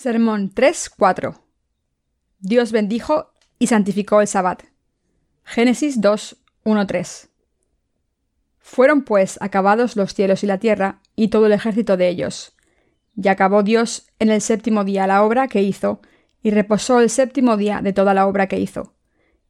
Sermón 0.00 0.54
3.4 0.54 1.40
Dios 2.38 2.70
bendijo 2.70 3.32
y 3.58 3.66
santificó 3.66 4.20
el 4.20 4.28
Sabbat. 4.28 4.62
Génesis 5.42 6.00
2.1.3 6.00 7.30
Fueron 8.60 9.02
pues 9.02 9.38
acabados 9.42 9.96
los 9.96 10.14
cielos 10.14 10.44
y 10.44 10.46
la 10.46 10.58
tierra 10.58 11.00
y 11.16 11.30
todo 11.30 11.46
el 11.46 11.52
ejército 11.52 11.96
de 11.96 12.06
ellos. 12.06 12.54
Y 13.20 13.26
acabó 13.26 13.64
Dios 13.64 14.06
en 14.20 14.30
el 14.30 14.40
séptimo 14.40 14.84
día 14.84 15.08
la 15.08 15.24
obra 15.24 15.48
que 15.48 15.62
hizo, 15.62 16.00
y 16.44 16.52
reposó 16.52 17.00
el 17.00 17.10
séptimo 17.10 17.56
día 17.56 17.80
de 17.82 17.92
toda 17.92 18.14
la 18.14 18.28
obra 18.28 18.46
que 18.46 18.60
hizo. 18.60 18.94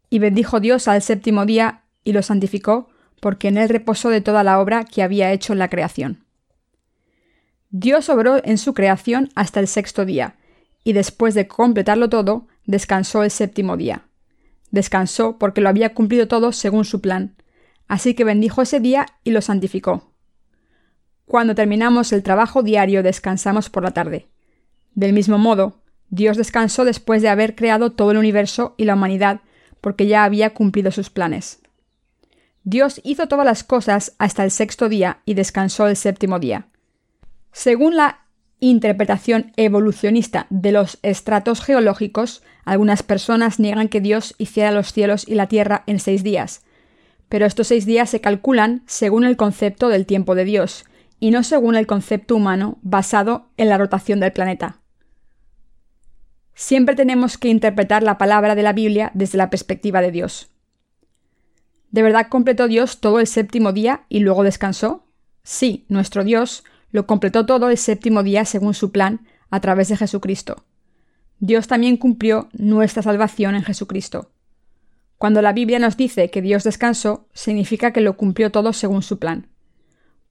Y 0.08 0.18
bendijo 0.18 0.60
Dios 0.60 0.88
al 0.88 1.02
séptimo 1.02 1.44
día 1.44 1.82
y 2.04 2.14
lo 2.14 2.22
santificó, 2.22 2.88
porque 3.20 3.48
en 3.48 3.58
él 3.58 3.68
reposó 3.68 4.08
de 4.08 4.22
toda 4.22 4.42
la 4.44 4.60
obra 4.60 4.86
que 4.86 5.02
había 5.02 5.30
hecho 5.30 5.52
en 5.52 5.58
la 5.58 5.68
creación. 5.68 6.24
Dios 7.70 8.08
obró 8.08 8.42
en 8.44 8.56
su 8.56 8.72
creación 8.72 9.28
hasta 9.34 9.60
el 9.60 9.68
sexto 9.68 10.06
día, 10.06 10.37
y 10.88 10.94
después 10.94 11.34
de 11.34 11.46
completarlo 11.46 12.08
todo, 12.08 12.46
descansó 12.64 13.22
el 13.22 13.30
séptimo 13.30 13.76
día. 13.76 14.06
Descansó 14.70 15.36
porque 15.36 15.60
lo 15.60 15.68
había 15.68 15.92
cumplido 15.92 16.28
todo 16.28 16.50
según 16.50 16.86
su 16.86 17.02
plan, 17.02 17.36
así 17.88 18.14
que 18.14 18.24
bendijo 18.24 18.62
ese 18.62 18.80
día 18.80 19.04
y 19.22 19.32
lo 19.32 19.42
santificó. 19.42 20.14
Cuando 21.26 21.54
terminamos 21.54 22.10
el 22.14 22.22
trabajo 22.22 22.62
diario 22.62 23.02
descansamos 23.02 23.68
por 23.68 23.82
la 23.82 23.90
tarde. 23.90 24.28
Del 24.94 25.12
mismo 25.12 25.36
modo, 25.36 25.82
Dios 26.08 26.38
descansó 26.38 26.86
después 26.86 27.20
de 27.20 27.28
haber 27.28 27.54
creado 27.54 27.92
todo 27.92 28.12
el 28.12 28.16
universo 28.16 28.74
y 28.78 28.86
la 28.86 28.94
humanidad, 28.94 29.42
porque 29.82 30.06
ya 30.06 30.24
había 30.24 30.54
cumplido 30.54 30.90
sus 30.90 31.10
planes. 31.10 31.60
Dios 32.64 33.02
hizo 33.04 33.28
todas 33.28 33.44
las 33.44 33.62
cosas 33.62 34.14
hasta 34.16 34.42
el 34.42 34.50
sexto 34.50 34.88
día 34.88 35.20
y 35.26 35.34
descansó 35.34 35.86
el 35.86 35.96
séptimo 35.96 36.38
día. 36.38 36.68
Según 37.52 37.94
la 37.94 38.24
interpretación 38.60 39.52
evolucionista 39.56 40.46
de 40.50 40.72
los 40.72 40.98
estratos 41.02 41.60
geológicos, 41.60 42.42
algunas 42.64 43.02
personas 43.02 43.58
niegan 43.58 43.88
que 43.88 44.00
Dios 44.00 44.34
hiciera 44.38 44.72
los 44.72 44.92
cielos 44.92 45.26
y 45.26 45.34
la 45.34 45.46
tierra 45.46 45.84
en 45.86 46.00
seis 46.00 46.22
días. 46.22 46.62
Pero 47.28 47.46
estos 47.46 47.68
seis 47.68 47.86
días 47.86 48.10
se 48.10 48.20
calculan 48.20 48.82
según 48.86 49.24
el 49.24 49.36
concepto 49.36 49.88
del 49.88 50.06
tiempo 50.06 50.34
de 50.34 50.44
Dios, 50.44 50.84
y 51.20 51.30
no 51.30 51.42
según 51.42 51.74
el 51.74 51.86
concepto 51.86 52.36
humano 52.36 52.78
basado 52.82 53.48
en 53.56 53.68
la 53.68 53.78
rotación 53.78 54.20
del 54.20 54.32
planeta. 54.32 54.80
Siempre 56.54 56.96
tenemos 56.96 57.38
que 57.38 57.48
interpretar 57.48 58.02
la 58.02 58.18
palabra 58.18 58.54
de 58.54 58.62
la 58.62 58.72
Biblia 58.72 59.10
desde 59.14 59.38
la 59.38 59.50
perspectiva 59.50 60.00
de 60.00 60.10
Dios. 60.10 60.50
¿De 61.90 62.02
verdad 62.02 62.26
completó 62.28 62.68
Dios 62.68 63.00
todo 63.00 63.20
el 63.20 63.26
séptimo 63.26 63.72
día 63.72 64.04
y 64.08 64.20
luego 64.20 64.42
descansó? 64.42 65.06
Sí, 65.42 65.86
nuestro 65.88 66.24
Dios 66.24 66.64
lo 66.90 67.06
completó 67.06 67.46
todo 67.46 67.70
el 67.70 67.76
séptimo 67.76 68.22
día 68.22 68.44
según 68.44 68.74
su 68.74 68.92
plan, 68.92 69.26
a 69.50 69.60
través 69.60 69.88
de 69.88 69.96
Jesucristo. 69.96 70.64
Dios 71.40 71.68
también 71.68 71.96
cumplió 71.96 72.48
nuestra 72.52 73.02
salvación 73.02 73.54
en 73.54 73.62
Jesucristo. 73.62 74.30
Cuando 75.18 75.42
la 75.42 75.52
Biblia 75.52 75.78
nos 75.78 75.96
dice 75.96 76.30
que 76.30 76.42
Dios 76.42 76.64
descansó, 76.64 77.26
significa 77.32 77.92
que 77.92 78.00
lo 78.00 78.16
cumplió 78.16 78.50
todo 78.50 78.72
según 78.72 79.02
su 79.02 79.18
plan. 79.18 79.48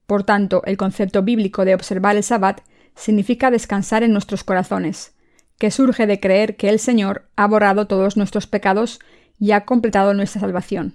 Por 0.06 0.24
tanto, 0.24 0.62
el 0.64 0.76
concepto 0.76 1.22
bíblico 1.22 1.64
de 1.64 1.74
observar 1.74 2.16
el 2.16 2.22
Sabbat 2.22 2.62
significa 2.94 3.50
descansar 3.50 4.02
en 4.02 4.12
nuestros 4.12 4.44
corazones, 4.44 5.14
que 5.58 5.70
surge 5.70 6.06
de 6.06 6.20
creer 6.20 6.56
que 6.56 6.68
el 6.68 6.78
Señor 6.78 7.28
ha 7.36 7.46
borrado 7.46 7.86
todos 7.86 8.16
nuestros 8.16 8.46
pecados 8.46 9.00
y 9.38 9.52
ha 9.52 9.64
completado 9.64 10.14
nuestra 10.14 10.40
salvación. 10.40 10.94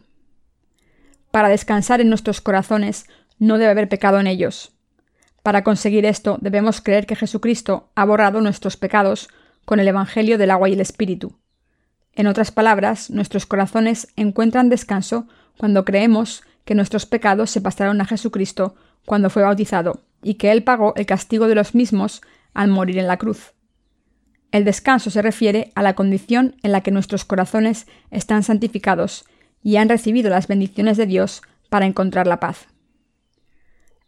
Para 1.32 1.50
descansar 1.50 2.02
en 2.02 2.10
nuestros 2.10 2.42
corazones 2.42 3.06
no 3.40 3.58
debe 3.58 3.72
haber 3.72 3.90
pecado 3.90 4.20
en 4.20 4.28
ellos. 4.28 4.73
Para 5.44 5.64
conseguir 5.64 6.06
esto 6.06 6.38
debemos 6.42 6.82
creer 6.82 7.06
que 7.06 7.18
Jesucristo 7.18 7.92
ha 7.96 8.06
borrado 8.06 8.42
nuestros 8.42 8.78
pecados 8.78 9.30
con 9.66 9.80
el 9.80 9.88
Evangelio 9.88 10.38
del 10.38 10.52
agua 10.52 10.70
y 10.70 10.74
el 10.74 10.80
Espíritu. 10.80 11.38
En 12.14 12.28
otras 12.28 12.52
palabras, 12.52 13.10
nuestros 13.10 13.46
corazones 13.46 14.08
encuentran 14.16 14.70
descanso 14.70 15.28
cuando 15.58 15.84
creemos 15.84 16.44
que 16.64 16.76
nuestros 16.76 17.06
pecados 17.06 17.52
se 17.52 17.60
pasaron 17.60 18.00
a 18.00 18.06
Jesucristo 18.06 18.76
cuando 19.06 19.30
fue 19.30 19.44
bautizado 19.44 20.02
y 20.22 20.36
que 20.36 20.52
Él 20.52 20.64
pagó 20.64 20.94
el 20.96 21.06
castigo 21.06 21.48
de 21.48 21.56
los 21.56 21.76
mismos 21.76 22.22
al 22.54 22.70
morir 22.70 22.98
en 22.98 23.08
la 23.08 23.18
cruz. 23.18 23.54
El 24.52 24.64
descanso 24.64 25.10
se 25.10 25.22
refiere 25.22 25.72
a 25.76 25.82
la 25.82 25.96
condición 25.96 26.56
en 26.64 26.72
la 26.72 26.82
que 26.82 26.92
nuestros 26.92 27.26
corazones 27.26 27.88
están 28.12 28.44
santificados 28.44 29.26
y 29.62 29.76
han 29.76 29.90
recibido 29.90 30.30
las 30.30 30.48
bendiciones 30.48 30.96
de 30.96 31.08
Dios 31.08 31.42
para 31.70 31.86
encontrar 31.86 32.28
la 32.28 32.40
paz. 32.40 32.68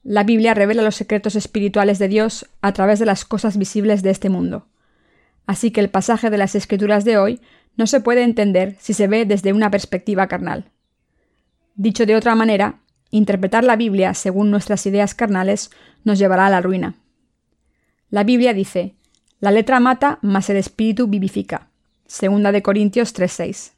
La 0.08 0.24
Biblia 0.24 0.54
revela 0.54 0.84
los 0.84 0.96
secretos 0.96 1.36
espirituales 1.36 1.98
de 1.98 2.08
Dios 2.08 2.46
a 2.62 2.74
través 2.74 3.00
de 3.00 3.08
las 3.08 3.26
cosas 3.26 3.58
visibles 3.58 4.04
de 4.04 4.12
este 4.12 4.30
mundo. 4.30 4.68
Así 5.48 5.72
que 5.72 5.82
el 5.82 5.90
pasaje 5.90 6.30
de 6.30 6.38
las 6.38 6.54
Escrituras 6.54 7.06
de 7.06 7.18
hoy 7.18 7.42
no 7.76 7.88
se 7.88 8.02
puede 8.02 8.22
entender 8.22 8.76
si 8.80 8.94
se 8.94 9.08
ve 9.08 9.26
desde 9.26 9.52
una 9.52 9.72
perspectiva 9.72 10.28
carnal. 10.28 10.70
Dicho 11.74 12.06
de 12.06 12.16
otra 12.16 12.36
manera, 12.36 12.82
interpretar 13.10 13.64
la 13.64 13.78
Biblia 13.78 14.14
según 14.14 14.52
nuestras 14.52 14.86
ideas 14.86 15.16
carnales 15.16 15.72
nos 16.04 16.20
llevará 16.20 16.46
a 16.46 16.52
la 16.52 16.62
ruina. 16.62 16.94
La 18.12 18.24
Biblia 18.24 18.54
dice, 18.54 18.94
la 19.40 19.50
letra 19.50 19.80
mata, 19.80 20.20
mas 20.22 20.52
el 20.52 20.58
espíritu 20.58 21.08
vivifica. 21.08 21.70
Segunda 22.06 22.52
de 22.52 22.62
Corintios 22.62 23.12
3:6. 23.16 23.72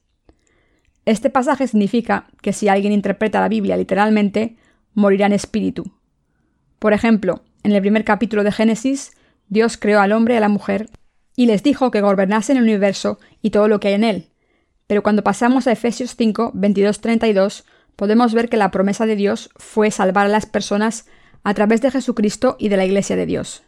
Este 1.05 1.29
pasaje 1.29 1.67
significa 1.67 2.27
que 2.41 2.51
si 2.51 2.67
alguien 2.67 2.91
interpreta 2.91 3.39
la 3.39 3.47
Biblia 3.47 3.77
literalmente, 3.77 4.57
morirá 4.93 5.27
en 5.27 5.33
espíritu, 5.33 5.89
por 6.79 6.93
ejemplo, 6.93 7.43
en 7.63 7.71
el 7.71 7.81
primer 7.81 8.03
capítulo 8.03 8.43
de 8.43 8.51
Génesis, 8.51 9.11
Dios 9.49 9.77
creó 9.77 9.99
al 9.99 10.11
hombre 10.11 10.35
y 10.35 10.37
a 10.37 10.41
la 10.41 10.49
mujer 10.49 10.89
y 11.35 11.45
les 11.45 11.63
dijo 11.63 11.91
que 11.91 12.01
gobernasen 12.01 12.57
el 12.57 12.63
universo 12.63 13.19
y 13.41 13.51
todo 13.51 13.67
lo 13.67 13.79
que 13.79 13.89
hay 13.89 13.93
en 13.95 14.03
él. 14.03 14.29
Pero 14.87 15.03
cuando 15.03 15.23
pasamos 15.23 15.67
a 15.67 15.71
Efesios 15.71 16.15
5, 16.15 16.53
22-32, 16.53 17.63
podemos 17.95 18.33
ver 18.33 18.49
que 18.49 18.57
la 18.57 18.71
promesa 18.71 19.05
de 19.05 19.15
Dios 19.15 19.49
fue 19.55 19.91
salvar 19.91 20.27
a 20.27 20.29
las 20.29 20.45
personas 20.45 21.05
a 21.43 21.53
través 21.53 21.81
de 21.81 21.91
Jesucristo 21.91 22.55
y 22.59 22.69
de 22.69 22.77
la 22.77 22.85
Iglesia 22.85 23.15
de 23.15 23.25
Dios. 23.25 23.63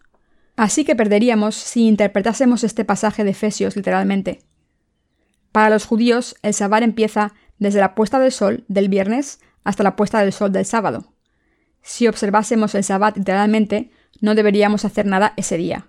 Así 0.55 0.83
que 0.83 0.95
perderíamos 0.95 1.55
si 1.55 1.87
interpretásemos 1.87 2.63
este 2.63 2.85
pasaje 2.85 3.23
de 3.23 3.31
Efesios 3.31 3.75
literalmente. 3.75 4.41
Para 5.51 5.69
los 5.69 5.85
judíos, 5.85 6.35
el 6.41 6.53
Sabbat 6.53 6.83
empieza 6.83 7.33
desde 7.57 7.79
la 7.79 7.95
puesta 7.95 8.19
del 8.19 8.31
sol 8.31 8.65
del 8.67 8.89
viernes 8.89 9.39
hasta 9.63 9.83
la 9.83 9.95
puesta 9.95 10.19
del 10.21 10.33
sol 10.33 10.51
del 10.51 10.65
sábado. 10.65 11.08
Si 11.81 12.07
observásemos 12.07 12.75
el 12.75 12.83
Sabbat 12.83 13.17
literalmente, 13.17 13.91
no 14.21 14.35
deberíamos 14.35 14.85
hacer 14.85 15.05
nada 15.05 15.33
ese 15.37 15.57
día. 15.57 15.87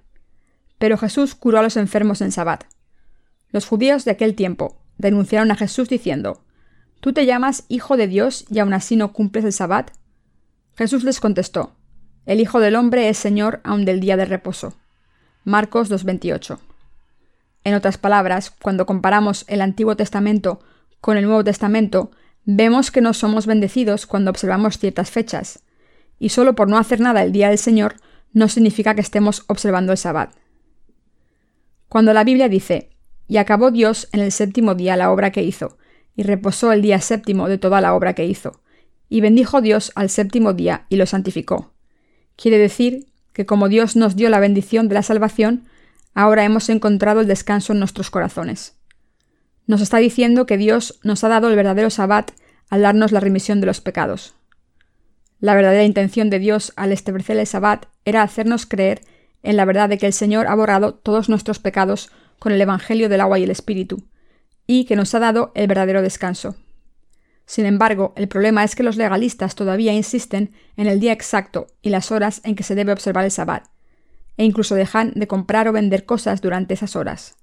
Pero 0.78 0.96
Jesús 0.96 1.34
curó 1.34 1.58
a 1.58 1.62
los 1.62 1.76
enfermos 1.76 2.20
en 2.20 2.32
Sabbat. 2.32 2.64
Los 3.50 3.66
judíos 3.66 4.04
de 4.04 4.12
aquel 4.12 4.34
tiempo 4.34 4.80
denunciaron 4.98 5.50
a 5.50 5.56
Jesús 5.56 5.88
diciendo, 5.88 6.44
¿Tú 7.00 7.12
te 7.12 7.26
llamas 7.26 7.64
Hijo 7.68 7.96
de 7.96 8.06
Dios 8.06 8.44
y 8.50 8.58
aún 8.58 8.72
así 8.72 8.96
no 8.96 9.12
cumples 9.12 9.44
el 9.44 9.52
Sabbat? 9.52 9.90
Jesús 10.76 11.04
les 11.04 11.20
contestó, 11.20 11.74
El 12.26 12.40
Hijo 12.40 12.60
del 12.60 12.76
Hombre 12.76 13.08
es 13.08 13.18
Señor 13.18 13.60
aun 13.64 13.84
del 13.84 14.00
día 14.00 14.16
de 14.16 14.26
reposo. 14.26 14.74
Marcos 15.44 15.90
2.28. 15.90 16.58
En 17.64 17.74
otras 17.74 17.98
palabras, 17.98 18.50
cuando 18.50 18.86
comparamos 18.86 19.44
el 19.48 19.60
Antiguo 19.60 19.96
Testamento 19.96 20.60
con 21.00 21.16
el 21.16 21.24
Nuevo 21.24 21.44
Testamento, 21.44 22.10
vemos 22.44 22.90
que 22.90 23.00
no 23.00 23.14
somos 23.14 23.46
bendecidos 23.46 24.06
cuando 24.06 24.30
observamos 24.30 24.78
ciertas 24.78 25.10
fechas, 25.10 25.62
y 26.20 26.28
solo 26.28 26.54
por 26.54 26.68
no 26.68 26.78
hacer 26.78 27.00
nada 27.00 27.24
el 27.24 27.32
día 27.32 27.48
del 27.48 27.58
Señor 27.58 27.96
no 28.32 28.46
significa 28.46 28.94
que 28.94 29.00
estemos 29.00 29.42
observando 29.48 29.90
el 29.90 29.98
Sabbat. 29.98 30.32
Cuando 31.88 32.12
la 32.12 32.22
Biblia 32.22 32.48
dice, 32.48 32.90
y 33.26 33.38
acabó 33.38 33.72
Dios 33.72 34.08
en 34.12 34.20
el 34.20 34.30
séptimo 34.30 34.76
día 34.76 34.96
la 34.96 35.10
obra 35.10 35.32
que 35.32 35.42
hizo, 35.42 35.78
y 36.14 36.22
reposó 36.22 36.70
el 36.70 36.82
día 36.82 37.00
séptimo 37.00 37.48
de 37.48 37.58
toda 37.58 37.80
la 37.80 37.94
obra 37.94 38.14
que 38.14 38.26
hizo, 38.26 38.60
y 39.08 39.20
bendijo 39.20 39.60
Dios 39.60 39.90
al 39.96 40.10
séptimo 40.10 40.52
día 40.52 40.86
y 40.88 40.96
lo 40.96 41.06
santificó. 41.06 41.72
Quiere 42.36 42.58
decir 42.58 43.06
que 43.32 43.46
como 43.46 43.68
Dios 43.68 43.96
nos 43.96 44.14
dio 44.14 44.28
la 44.28 44.40
bendición 44.40 44.88
de 44.88 44.94
la 44.94 45.02
salvación, 45.02 45.66
ahora 46.14 46.44
hemos 46.44 46.68
encontrado 46.68 47.20
el 47.20 47.26
descanso 47.26 47.72
en 47.72 47.78
nuestros 47.80 48.10
corazones. 48.10 48.76
Nos 49.66 49.80
está 49.80 49.98
diciendo 49.98 50.46
que 50.46 50.58
Dios 50.58 51.00
nos 51.02 51.24
ha 51.24 51.28
dado 51.28 51.48
el 51.48 51.56
verdadero 51.56 51.90
Sabbat 51.90 52.32
al 52.68 52.82
darnos 52.82 53.10
la 53.10 53.20
remisión 53.20 53.60
de 53.60 53.66
los 53.66 53.80
pecados. 53.80 54.34
La 55.40 55.54
verdadera 55.54 55.84
intención 55.84 56.28
de 56.28 56.38
Dios 56.38 56.72
al 56.76 56.92
establecer 56.92 57.38
el 57.38 57.46
Sabbat 57.46 57.86
era 58.04 58.22
hacernos 58.22 58.66
creer 58.66 59.00
en 59.42 59.56
la 59.56 59.64
verdad 59.64 59.88
de 59.88 59.96
que 59.96 60.06
el 60.06 60.12
Señor 60.12 60.46
ha 60.46 60.54
borrado 60.54 60.94
todos 60.94 61.30
nuestros 61.30 61.58
pecados 61.58 62.10
con 62.38 62.52
el 62.52 62.60
Evangelio 62.60 63.08
del 63.08 63.22
agua 63.22 63.38
y 63.38 63.44
el 63.44 63.50
Espíritu, 63.50 64.04
y 64.66 64.84
que 64.84 64.96
nos 64.96 65.14
ha 65.14 65.18
dado 65.18 65.50
el 65.54 65.66
verdadero 65.66 66.02
descanso. 66.02 66.56
Sin 67.46 67.64
embargo, 67.64 68.12
el 68.16 68.28
problema 68.28 68.62
es 68.64 68.76
que 68.76 68.82
los 68.82 68.96
legalistas 68.96 69.54
todavía 69.54 69.92
insisten 69.94 70.52
en 70.76 70.86
el 70.86 71.00
día 71.00 71.12
exacto 71.12 71.66
y 71.82 71.88
las 71.88 72.12
horas 72.12 72.42
en 72.44 72.54
que 72.54 72.62
se 72.62 72.74
debe 72.74 72.92
observar 72.92 73.24
el 73.24 73.30
Sabbat, 73.30 73.64
e 74.36 74.44
incluso 74.44 74.74
dejan 74.74 75.12
de 75.16 75.26
comprar 75.26 75.68
o 75.68 75.72
vender 75.72 76.04
cosas 76.04 76.42
durante 76.42 76.74
esas 76.74 76.96
horas. 76.96 77.36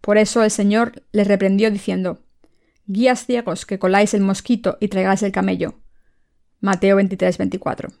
Por 0.00 0.16
eso 0.16 0.42
el 0.42 0.50
Señor 0.50 1.04
les 1.12 1.28
reprendió 1.28 1.70
diciendo, 1.70 2.20
Guías 2.86 3.26
ciegos 3.26 3.66
que 3.66 3.78
coláis 3.78 4.14
el 4.14 4.22
mosquito 4.22 4.78
y 4.80 4.88
traigáis 4.88 5.22
el 5.22 5.32
camello. 5.32 5.74
Mateo 6.60 6.98
23-24. 6.98 7.92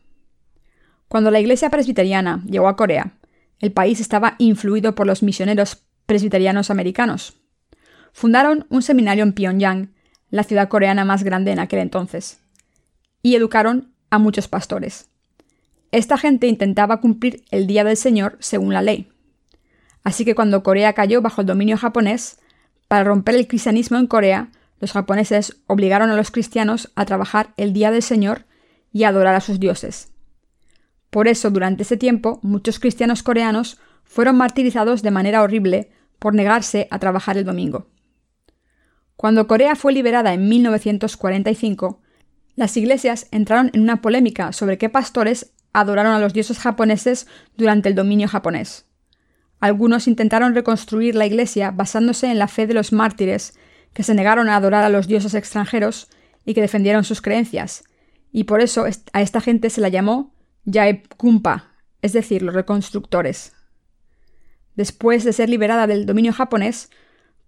Cuando 1.08 1.30
la 1.30 1.40
Iglesia 1.40 1.70
presbiteriana 1.70 2.42
llegó 2.48 2.68
a 2.68 2.76
Corea, 2.76 3.12
El 3.60 3.72
país 3.72 3.98
estaba 3.98 4.36
influido 4.38 4.94
por 4.94 5.06
los 5.06 5.24
misioneros 5.24 5.82
presbiterianos 6.06 6.70
americanos. 6.70 7.34
Fundaron 8.12 8.66
un 8.68 8.82
seminario 8.82 9.24
en 9.24 9.32
Pyongyang, 9.32 9.92
la 10.30 10.44
ciudad 10.44 10.68
coreana 10.68 11.04
más 11.04 11.24
grande 11.24 11.50
en 11.50 11.58
aquel 11.58 11.80
entonces, 11.80 12.38
y 13.20 13.34
educaron 13.34 13.92
a 14.10 14.18
muchos 14.18 14.46
pastores. 14.46 15.08
Esta 15.90 16.18
gente 16.18 16.46
intentaba 16.46 17.00
cumplir 17.00 17.44
el 17.50 17.66
Día 17.66 17.82
del 17.82 17.96
Señor 17.96 18.36
según 18.38 18.72
la 18.72 18.82
ley. 18.82 19.08
Así 20.04 20.24
que 20.24 20.34
cuando 20.34 20.62
Corea 20.62 20.92
cayó 20.92 21.20
bajo 21.20 21.40
el 21.40 21.46
dominio 21.46 21.76
japonés, 21.76 22.38
para 22.86 23.04
romper 23.04 23.34
el 23.34 23.48
cristianismo 23.48 23.98
en 23.98 24.06
Corea, 24.06 24.50
los 24.80 24.92
japoneses 24.92 25.56
obligaron 25.66 26.10
a 26.10 26.16
los 26.16 26.30
cristianos 26.30 26.90
a 26.94 27.04
trabajar 27.04 27.52
el 27.56 27.72
Día 27.72 27.90
del 27.90 28.02
Señor 28.02 28.44
y 28.92 29.04
adorar 29.04 29.34
a 29.34 29.40
sus 29.40 29.60
dioses. 29.60 30.12
Por 31.10 31.28
eso, 31.28 31.50
durante 31.50 31.82
ese 31.82 31.96
tiempo, 31.96 32.38
muchos 32.42 32.78
cristianos 32.78 33.22
coreanos 33.22 33.78
fueron 34.04 34.36
martirizados 34.36 35.02
de 35.02 35.10
manera 35.10 35.42
horrible 35.42 35.90
por 36.18 36.34
negarse 36.34 36.88
a 36.90 36.98
trabajar 36.98 37.38
el 37.38 37.44
domingo. 37.44 37.86
Cuando 39.16 39.46
Corea 39.46 39.74
fue 39.74 39.92
liberada 39.92 40.32
en 40.32 40.48
1945, 40.48 42.00
las 42.56 42.76
iglesias 42.76 43.26
entraron 43.30 43.70
en 43.72 43.82
una 43.82 44.00
polémica 44.00 44.52
sobre 44.52 44.78
qué 44.78 44.88
pastores 44.88 45.52
adoraron 45.72 46.12
a 46.12 46.20
los 46.20 46.32
dioses 46.32 46.58
japoneses 46.58 47.26
durante 47.56 47.88
el 47.88 47.94
dominio 47.94 48.28
japonés. 48.28 48.86
Algunos 49.60 50.06
intentaron 50.06 50.54
reconstruir 50.54 51.14
la 51.14 51.26
iglesia 51.26 51.70
basándose 51.70 52.30
en 52.30 52.38
la 52.38 52.48
fe 52.48 52.66
de 52.66 52.74
los 52.74 52.92
mártires, 52.92 53.58
que 53.92 54.02
se 54.02 54.14
negaron 54.14 54.48
a 54.48 54.56
adorar 54.56 54.84
a 54.84 54.88
los 54.88 55.08
dioses 55.08 55.34
extranjeros 55.34 56.08
y 56.44 56.54
que 56.54 56.60
defendieron 56.60 57.04
sus 57.04 57.20
creencias, 57.20 57.84
y 58.32 58.44
por 58.44 58.60
eso 58.60 58.84
a 59.12 59.22
esta 59.22 59.40
gente 59.40 59.70
se 59.70 59.80
la 59.80 59.88
llamó 59.88 60.34
Kumpa, 61.16 61.72
es 62.02 62.12
decir, 62.12 62.42
los 62.42 62.54
reconstructores. 62.54 63.52
Después 64.76 65.24
de 65.24 65.32
ser 65.32 65.48
liberada 65.48 65.86
del 65.86 66.06
dominio 66.06 66.32
japonés, 66.32 66.90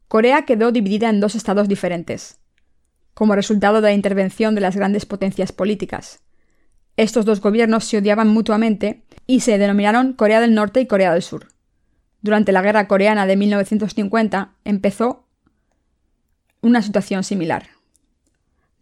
Corea 0.09 0.43
quedó 0.43 0.73
dividida 0.73 1.09
en 1.09 1.21
dos 1.21 1.35
estados 1.35 1.69
diferentes, 1.69 2.41
como 3.15 3.37
resultado 3.37 3.77
de 3.77 3.89
la 3.89 3.93
intervención 3.93 4.55
de 4.55 4.61
las 4.61 4.75
grandes 4.75 5.07
potencias 5.07 5.53
políticas. 5.53 6.21
Estos 6.97 7.25
dos 7.25 7.41
gobiernos 7.41 7.85
se 7.85 7.99
odiaban 7.99 8.29
mutuamente 8.29 9.05
y 9.27 9.41
se 9.41 9.59
denominaron 9.59 10.15
Corea 10.15 10.41
del 10.41 10.55
Norte 10.55 10.81
y 10.81 10.87
Corea 10.87 11.13
del 11.13 11.23
Sur. 11.23 11.49
Durante 12.23 12.53
la 12.53 12.63
Guerra 12.63 12.89
Coreana 12.89 13.27
de 13.27 13.37
1950 13.37 14.55
empezó 14.65 15.27
una 16.61 16.83
situación 16.83 17.23
similar. 17.23 17.69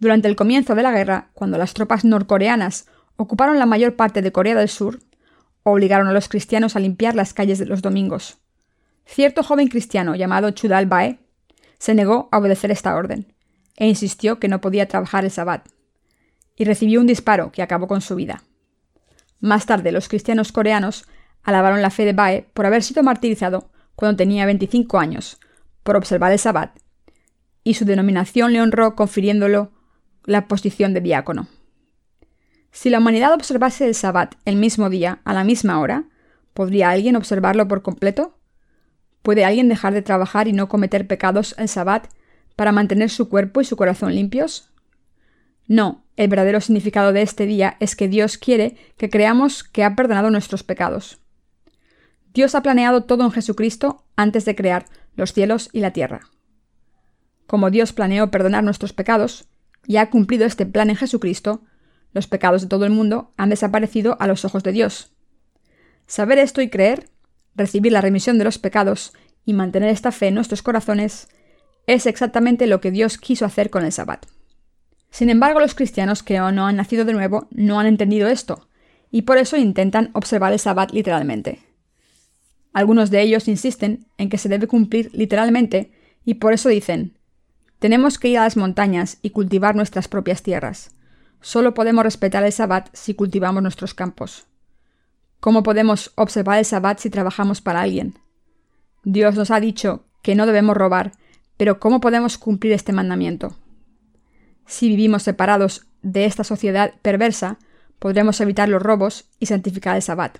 Durante 0.00 0.28
el 0.28 0.36
comienzo 0.36 0.74
de 0.74 0.82
la 0.82 0.92
guerra, 0.92 1.30
cuando 1.34 1.58
las 1.58 1.74
tropas 1.74 2.04
norcoreanas 2.04 2.86
ocuparon 3.16 3.58
la 3.58 3.66
mayor 3.66 3.96
parte 3.96 4.22
de 4.22 4.30
Corea 4.30 4.54
del 4.54 4.68
Sur, 4.68 5.00
obligaron 5.64 6.06
a 6.06 6.12
los 6.12 6.28
cristianos 6.28 6.76
a 6.76 6.80
limpiar 6.80 7.14
las 7.14 7.34
calles 7.34 7.58
de 7.58 7.66
los 7.66 7.82
domingos. 7.82 8.38
Cierto 9.04 9.42
joven 9.42 9.68
cristiano 9.68 10.14
llamado 10.14 10.50
Chudal 10.52 10.86
Bae 10.86 11.18
se 11.78 11.94
negó 11.94 12.28
a 12.30 12.38
obedecer 12.38 12.70
esta 12.70 12.94
orden 12.94 13.34
e 13.76 13.88
insistió 13.88 14.38
que 14.38 14.48
no 14.48 14.60
podía 14.60 14.88
trabajar 14.88 15.24
el 15.24 15.30
sabbat, 15.30 15.66
y 16.56 16.64
recibió 16.64 17.00
un 17.00 17.06
disparo 17.06 17.52
que 17.52 17.62
acabó 17.62 17.86
con 17.86 18.00
su 18.00 18.16
vida. 18.16 18.42
Más 19.40 19.66
tarde, 19.66 19.92
los 19.92 20.08
cristianos 20.08 20.50
coreanos 20.50 21.06
alabaron 21.44 21.82
la 21.82 21.90
fe 21.90 22.04
de 22.04 22.12
Bae 22.12 22.46
por 22.54 22.66
haber 22.66 22.82
sido 22.82 23.02
martirizado 23.04 23.70
cuando 23.94 24.16
tenía 24.16 24.46
25 24.46 24.98
años 24.98 25.38
por 25.84 25.96
observar 25.96 26.32
el 26.32 26.38
sabbat, 26.38 26.76
y 27.62 27.74
su 27.74 27.84
denominación 27.84 28.52
le 28.52 28.60
honró 28.60 28.96
confiriéndolo 28.96 29.70
la 30.24 30.48
posición 30.48 30.94
de 30.94 31.00
diácono. 31.00 31.48
Si 32.70 32.90
la 32.90 32.98
humanidad 32.98 33.32
observase 33.32 33.86
el 33.86 33.94
sabbat 33.94 34.34
el 34.44 34.56
mismo 34.56 34.90
día, 34.90 35.20
a 35.24 35.32
la 35.32 35.44
misma 35.44 35.80
hora, 35.80 36.04
¿podría 36.54 36.90
alguien 36.90 37.16
observarlo 37.16 37.66
por 37.66 37.82
completo? 37.82 38.38
¿Puede 39.22 39.44
alguien 39.44 39.68
dejar 39.68 39.94
de 39.94 40.02
trabajar 40.02 40.48
y 40.48 40.52
no 40.52 40.68
cometer 40.68 41.06
pecados 41.06 41.54
el 41.58 41.68
sabbat 41.68 42.08
para 42.56 42.72
mantener 42.72 43.10
su 43.10 43.28
cuerpo 43.28 43.60
y 43.60 43.64
su 43.64 43.76
corazón 43.76 44.14
limpios? 44.14 44.70
No, 45.66 46.04
el 46.16 46.28
verdadero 46.28 46.60
significado 46.60 47.12
de 47.12 47.22
este 47.22 47.46
día 47.46 47.76
es 47.78 47.94
que 47.94 48.08
Dios 48.08 48.38
quiere 48.38 48.76
que 48.96 49.10
creamos 49.10 49.64
que 49.64 49.84
ha 49.84 49.94
perdonado 49.94 50.30
nuestros 50.30 50.62
pecados. 50.62 51.20
Dios 52.32 52.54
ha 52.54 52.62
planeado 52.62 53.04
todo 53.04 53.24
en 53.24 53.30
Jesucristo 53.30 54.04
antes 54.16 54.44
de 54.44 54.54
crear 54.54 54.86
los 55.14 55.32
cielos 55.32 55.70
y 55.72 55.80
la 55.80 55.92
tierra. 55.92 56.22
Como 57.46 57.70
Dios 57.70 57.92
planeó 57.92 58.30
perdonar 58.30 58.64
nuestros 58.64 58.92
pecados 58.92 59.48
y 59.88 59.96
ha 59.96 60.10
cumplido 60.10 60.44
este 60.44 60.66
plan 60.66 60.90
en 60.90 60.96
Jesucristo, 60.96 61.62
los 62.12 62.26
pecados 62.26 62.62
de 62.62 62.68
todo 62.68 62.84
el 62.84 62.92
mundo 62.92 63.32
han 63.38 63.48
desaparecido 63.48 64.18
a 64.20 64.26
los 64.26 64.44
ojos 64.44 64.62
de 64.62 64.72
Dios. 64.72 65.12
Saber 66.06 66.38
esto 66.38 66.60
y 66.60 66.68
creer, 66.68 67.08
recibir 67.56 67.90
la 67.90 68.02
remisión 68.02 68.36
de 68.36 68.44
los 68.44 68.58
pecados 68.58 69.14
y 69.46 69.54
mantener 69.54 69.88
esta 69.88 70.12
fe 70.12 70.28
en 70.28 70.34
nuestros 70.34 70.62
corazones 70.62 71.28
es 71.86 72.04
exactamente 72.04 72.66
lo 72.66 72.82
que 72.82 72.90
Dios 72.90 73.16
quiso 73.16 73.46
hacer 73.46 73.70
con 73.70 73.82
el 73.82 73.92
Sabbat. 73.92 74.26
Sin 75.10 75.30
embargo, 75.30 75.58
los 75.58 75.74
cristianos 75.74 76.22
que 76.22 76.38
no 76.38 76.66
han 76.66 76.76
nacido 76.76 77.06
de 77.06 77.14
nuevo 77.14 77.48
no 77.50 77.80
han 77.80 77.86
entendido 77.86 78.28
esto, 78.28 78.68
y 79.10 79.22
por 79.22 79.38
eso 79.38 79.56
intentan 79.56 80.10
observar 80.12 80.52
el 80.52 80.58
Sabbat 80.58 80.92
literalmente. 80.92 81.60
Algunos 82.74 83.10
de 83.10 83.22
ellos 83.22 83.48
insisten 83.48 84.06
en 84.18 84.28
que 84.28 84.36
se 84.36 84.50
debe 84.50 84.66
cumplir 84.66 85.08
literalmente, 85.14 85.92
y 86.26 86.34
por 86.34 86.52
eso 86.52 86.68
dicen, 86.68 87.17
tenemos 87.78 88.18
que 88.18 88.28
ir 88.28 88.38
a 88.38 88.44
las 88.44 88.56
montañas 88.56 89.18
y 89.22 89.30
cultivar 89.30 89.76
nuestras 89.76 90.08
propias 90.08 90.42
tierras. 90.42 90.90
Solo 91.40 91.74
podemos 91.74 92.04
respetar 92.04 92.44
el 92.44 92.52
Sabbat 92.52 92.88
si 92.92 93.14
cultivamos 93.14 93.62
nuestros 93.62 93.94
campos. 93.94 94.46
¿Cómo 95.40 95.62
podemos 95.62 96.12
observar 96.16 96.58
el 96.58 96.64
Sabbat 96.64 96.98
si 96.98 97.10
trabajamos 97.10 97.60
para 97.60 97.82
alguien? 97.82 98.18
Dios 99.04 99.36
nos 99.36 99.50
ha 99.50 99.60
dicho 99.60 100.04
que 100.22 100.34
no 100.34 100.46
debemos 100.46 100.76
robar, 100.76 101.12
pero 101.56 101.78
¿cómo 101.78 102.00
podemos 102.00 102.38
cumplir 102.38 102.72
este 102.72 102.92
mandamiento? 102.92 103.56
Si 104.66 104.88
vivimos 104.88 105.22
separados 105.22 105.86
de 106.02 106.24
esta 106.24 106.42
sociedad 106.42 106.94
perversa, 107.02 107.58
podremos 107.98 108.40
evitar 108.40 108.68
los 108.68 108.82
robos 108.82 109.30
y 109.38 109.46
santificar 109.46 109.96
el 109.96 110.02
Sabbat. 110.02 110.38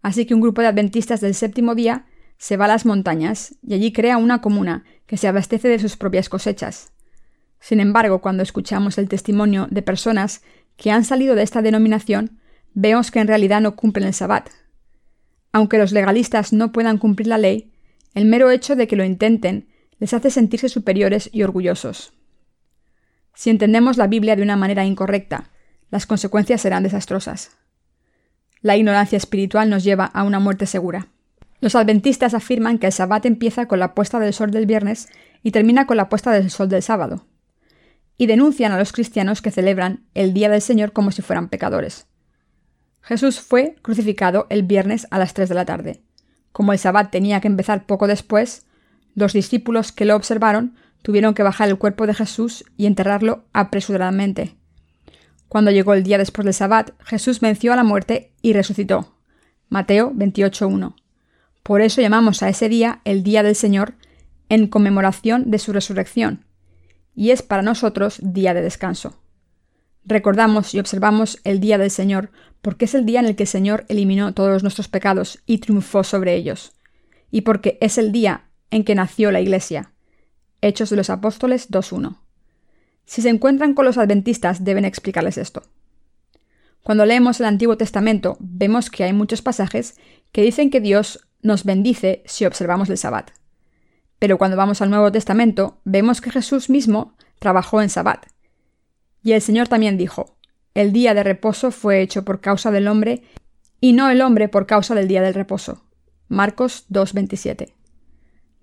Así 0.00 0.26
que 0.26 0.34
un 0.34 0.40
grupo 0.40 0.60
de 0.60 0.68
adventistas 0.68 1.20
del 1.20 1.34
séptimo 1.34 1.74
día 1.74 2.06
se 2.42 2.56
va 2.56 2.64
a 2.64 2.68
las 2.68 2.84
montañas 2.86 3.54
y 3.64 3.74
allí 3.74 3.92
crea 3.92 4.16
una 4.16 4.40
comuna 4.40 4.82
que 5.06 5.16
se 5.16 5.28
abastece 5.28 5.68
de 5.68 5.78
sus 5.78 5.96
propias 5.96 6.28
cosechas. 6.28 6.90
Sin 7.60 7.78
embargo, 7.78 8.20
cuando 8.20 8.42
escuchamos 8.42 8.98
el 8.98 9.08
testimonio 9.08 9.68
de 9.70 9.80
personas 9.80 10.42
que 10.76 10.90
han 10.90 11.04
salido 11.04 11.36
de 11.36 11.44
esta 11.44 11.62
denominación, 11.62 12.40
vemos 12.74 13.12
que 13.12 13.20
en 13.20 13.28
realidad 13.28 13.60
no 13.60 13.76
cumplen 13.76 14.08
el 14.08 14.12
sabbat. 14.12 14.50
Aunque 15.52 15.78
los 15.78 15.92
legalistas 15.92 16.52
no 16.52 16.72
puedan 16.72 16.98
cumplir 16.98 17.28
la 17.28 17.38
ley, 17.38 17.70
el 18.12 18.24
mero 18.24 18.50
hecho 18.50 18.74
de 18.74 18.88
que 18.88 18.96
lo 18.96 19.04
intenten 19.04 19.68
les 20.00 20.12
hace 20.12 20.28
sentirse 20.28 20.68
superiores 20.68 21.30
y 21.32 21.44
orgullosos. 21.44 22.12
Si 23.34 23.50
entendemos 23.50 23.98
la 23.98 24.08
Biblia 24.08 24.34
de 24.34 24.42
una 24.42 24.56
manera 24.56 24.84
incorrecta, 24.84 25.52
las 25.90 26.06
consecuencias 26.06 26.60
serán 26.60 26.82
desastrosas. 26.82 27.52
La 28.62 28.76
ignorancia 28.76 29.16
espiritual 29.16 29.70
nos 29.70 29.84
lleva 29.84 30.06
a 30.06 30.24
una 30.24 30.40
muerte 30.40 30.66
segura. 30.66 31.06
Los 31.62 31.76
adventistas 31.76 32.34
afirman 32.34 32.78
que 32.78 32.88
el 32.88 32.92
sabbat 32.92 33.24
empieza 33.24 33.66
con 33.68 33.78
la 33.78 33.94
puesta 33.94 34.18
del 34.18 34.34
sol 34.34 34.50
del 34.50 34.66
viernes 34.66 35.08
y 35.44 35.52
termina 35.52 35.86
con 35.86 35.96
la 35.96 36.08
puesta 36.08 36.32
del 36.32 36.50
sol 36.50 36.68
del 36.68 36.82
sábado 36.82 37.24
y 38.18 38.26
denuncian 38.26 38.72
a 38.72 38.78
los 38.78 38.92
cristianos 38.92 39.42
que 39.42 39.52
celebran 39.52 40.04
el 40.14 40.34
Día 40.34 40.48
del 40.48 40.60
Señor 40.60 40.92
como 40.92 41.12
si 41.12 41.22
fueran 41.22 41.48
pecadores. 41.48 42.08
Jesús 43.00 43.40
fue 43.40 43.76
crucificado 43.80 44.48
el 44.50 44.64
viernes 44.64 45.06
a 45.12 45.20
las 45.20 45.34
3 45.34 45.48
de 45.48 45.54
la 45.54 45.64
tarde. 45.64 46.02
Como 46.50 46.72
el 46.72 46.80
sabbat 46.80 47.12
tenía 47.12 47.40
que 47.40 47.46
empezar 47.46 47.86
poco 47.86 48.08
después, 48.08 48.66
los 49.14 49.32
discípulos 49.32 49.92
que 49.92 50.04
lo 50.04 50.16
observaron 50.16 50.74
tuvieron 51.02 51.32
que 51.32 51.44
bajar 51.44 51.68
el 51.68 51.78
cuerpo 51.78 52.08
de 52.08 52.14
Jesús 52.14 52.64
y 52.76 52.86
enterrarlo 52.86 53.44
apresuradamente. 53.52 54.56
Cuando 55.46 55.70
llegó 55.70 55.94
el 55.94 56.02
día 56.02 56.18
después 56.18 56.44
del 56.44 56.54
sabbat, 56.54 56.90
Jesús 57.04 57.38
venció 57.38 57.72
a 57.72 57.76
la 57.76 57.84
muerte 57.84 58.32
y 58.42 58.52
resucitó. 58.52 59.14
Mateo 59.68 60.12
28.1. 60.12 60.96
Por 61.62 61.80
eso 61.80 62.00
llamamos 62.00 62.42
a 62.42 62.48
ese 62.48 62.68
día 62.68 63.00
el 63.04 63.22
Día 63.22 63.42
del 63.42 63.54
Señor 63.54 63.94
en 64.48 64.66
conmemoración 64.66 65.50
de 65.50 65.58
su 65.58 65.72
resurrección, 65.72 66.44
y 67.14 67.30
es 67.30 67.42
para 67.42 67.62
nosotros 67.62 68.18
día 68.22 68.54
de 68.54 68.62
descanso. 68.62 69.22
Recordamos 70.04 70.74
y 70.74 70.80
observamos 70.80 71.38
el 71.44 71.60
día 71.60 71.78
del 71.78 71.90
Señor, 71.90 72.30
porque 72.60 72.86
es 72.86 72.94
el 72.94 73.06
día 73.06 73.20
en 73.20 73.26
el 73.26 73.36
que 73.36 73.44
el 73.44 73.48
Señor 73.48 73.84
eliminó 73.88 74.34
todos 74.34 74.62
nuestros 74.62 74.88
pecados 74.88 75.38
y 75.46 75.58
triunfó 75.58 76.02
sobre 76.04 76.34
ellos, 76.34 76.72
y 77.30 77.42
porque 77.42 77.78
es 77.80 77.96
el 77.98 78.10
día 78.10 78.48
en 78.70 78.84
que 78.84 78.94
nació 78.94 79.30
la 79.30 79.40
Iglesia. 79.40 79.92
Hechos 80.60 80.90
de 80.90 80.96
los 80.96 81.10
Apóstoles 81.10 81.70
2.1. 81.70 82.18
Si 83.04 83.22
se 83.22 83.28
encuentran 83.28 83.74
con 83.74 83.84
los 83.84 83.98
adventistas, 83.98 84.64
deben 84.64 84.84
explicarles 84.84 85.38
esto. 85.38 85.62
Cuando 86.82 87.06
leemos 87.06 87.38
el 87.38 87.46
Antiguo 87.46 87.76
Testamento, 87.76 88.36
vemos 88.40 88.90
que 88.90 89.04
hay 89.04 89.12
muchos 89.12 89.42
pasajes 89.42 89.96
que 90.32 90.42
dicen 90.42 90.70
que 90.70 90.80
Dios 90.80 91.28
nos 91.42 91.64
bendice 91.64 92.22
si 92.24 92.44
observamos 92.46 92.88
el 92.88 92.98
Sabbat. 92.98 93.30
Pero 94.18 94.38
cuando 94.38 94.56
vamos 94.56 94.80
al 94.80 94.90
Nuevo 94.90 95.10
Testamento, 95.12 95.80
vemos 95.84 96.20
que 96.20 96.30
Jesús 96.30 96.70
mismo 96.70 97.16
trabajó 97.38 97.82
en 97.82 97.88
Sabbat. 97.88 98.26
Y 99.22 99.32
el 99.32 99.42
Señor 99.42 99.68
también 99.68 99.98
dijo, 99.98 100.38
el 100.74 100.92
día 100.92 101.12
de 101.14 101.22
reposo 101.22 101.70
fue 101.70 102.00
hecho 102.00 102.24
por 102.24 102.40
causa 102.40 102.70
del 102.70 102.88
hombre 102.88 103.22
y 103.80 103.92
no 103.92 104.08
el 104.08 104.22
hombre 104.22 104.48
por 104.48 104.66
causa 104.66 104.94
del 104.94 105.08
día 105.08 105.22
del 105.22 105.34
reposo. 105.34 105.84
Marcos 106.28 106.86
2.27. 106.88 107.74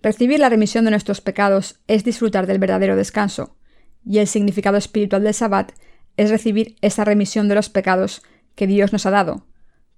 Recibir 0.02 0.40
la 0.40 0.50
remisión 0.50 0.86
de 0.86 0.92
nuestros 0.92 1.20
pecados 1.20 1.82
es 1.88 2.04
disfrutar 2.04 2.48
del 2.48 2.58
verdadero 2.58 2.96
descanso, 2.96 3.58
y 4.06 4.20
el 4.20 4.28
significado 4.28 4.78
espiritual 4.78 5.24
del 5.24 5.34
Sabbat 5.34 5.74
es 6.16 6.30
recibir 6.30 6.78
esa 6.82 7.04
remisión 7.04 7.50
de 7.50 7.56
los 7.56 7.70
pecados 7.70 8.22
que 8.56 8.66
Dios 8.66 8.94
nos 8.94 9.06
ha 9.06 9.12
dado, 9.12 9.46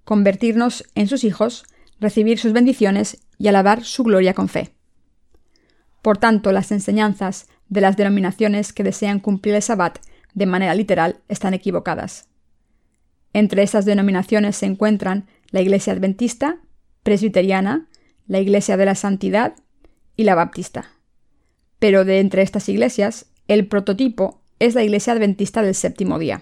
convertirnos 0.03 0.85
en 0.95 1.07
sus 1.07 1.23
hijos, 1.23 1.65
recibir 2.01 2.39
sus 2.39 2.51
bendiciones 2.51 3.21
y 3.37 3.47
alabar 3.47 3.85
su 3.85 4.03
gloria 4.03 4.33
con 4.33 4.49
fe. 4.49 4.73
Por 6.01 6.17
tanto, 6.17 6.51
las 6.51 6.71
enseñanzas 6.71 7.47
de 7.69 7.79
las 7.79 7.95
denominaciones 7.95 8.73
que 8.73 8.83
desean 8.83 9.19
cumplir 9.19 9.55
el 9.55 9.61
Sabbat 9.61 9.99
de 10.33 10.45
manera 10.47 10.73
literal 10.73 11.21
están 11.29 11.53
equivocadas. 11.53 12.27
Entre 13.33 13.63
esas 13.63 13.85
denominaciones 13.85 14.57
se 14.57 14.65
encuentran 14.65 15.27
la 15.51 15.61
Iglesia 15.61 15.93
Adventista, 15.93 16.57
Presbiteriana, 17.03 17.87
la 18.27 18.39
Iglesia 18.39 18.77
de 18.77 18.85
la 18.85 18.95
Santidad 18.95 19.55
y 20.17 20.23
la 20.23 20.35
Baptista. 20.35 20.91
Pero 21.79 22.03
de 22.03 22.19
entre 22.19 22.41
estas 22.41 22.67
iglesias, 22.67 23.27
el 23.47 23.67
prototipo 23.67 24.41
es 24.59 24.75
la 24.75 24.83
Iglesia 24.83 25.13
Adventista 25.13 25.61
del 25.61 25.75
séptimo 25.75 26.17
día. 26.17 26.41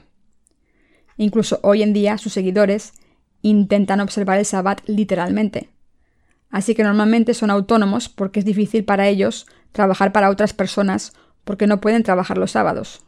Incluso 1.17 1.59
hoy 1.63 1.83
en 1.83 1.91
día 1.93 2.17
sus 2.17 2.33
seguidores 2.33 2.93
intentan 3.41 3.99
observar 3.99 4.39
el 4.39 4.45
Sabbat 4.45 4.81
literalmente. 4.87 5.69
Así 6.49 6.75
que 6.75 6.83
normalmente 6.83 7.33
son 7.33 7.51
autónomos 7.51 8.09
porque 8.09 8.39
es 8.39 8.45
difícil 8.45 8.83
para 8.83 9.07
ellos 9.07 9.45
trabajar 9.71 10.11
para 10.11 10.29
otras 10.29 10.53
personas 10.53 11.13
porque 11.43 11.67
no 11.67 11.79
pueden 11.79 12.03
trabajar 12.03 12.37
los 12.37 12.51
sábados. 12.51 13.05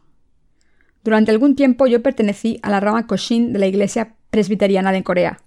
Durante 1.03 1.31
algún 1.31 1.55
tiempo 1.55 1.87
yo 1.87 2.03
pertenecí 2.03 2.59
a 2.61 2.69
la 2.69 2.79
rama 2.79 3.07
Koshin 3.07 3.53
de 3.53 3.59
la 3.59 3.67
Iglesia 3.67 4.15
Presbiteriana 4.29 4.91
de 4.91 5.03
Corea, 5.03 5.41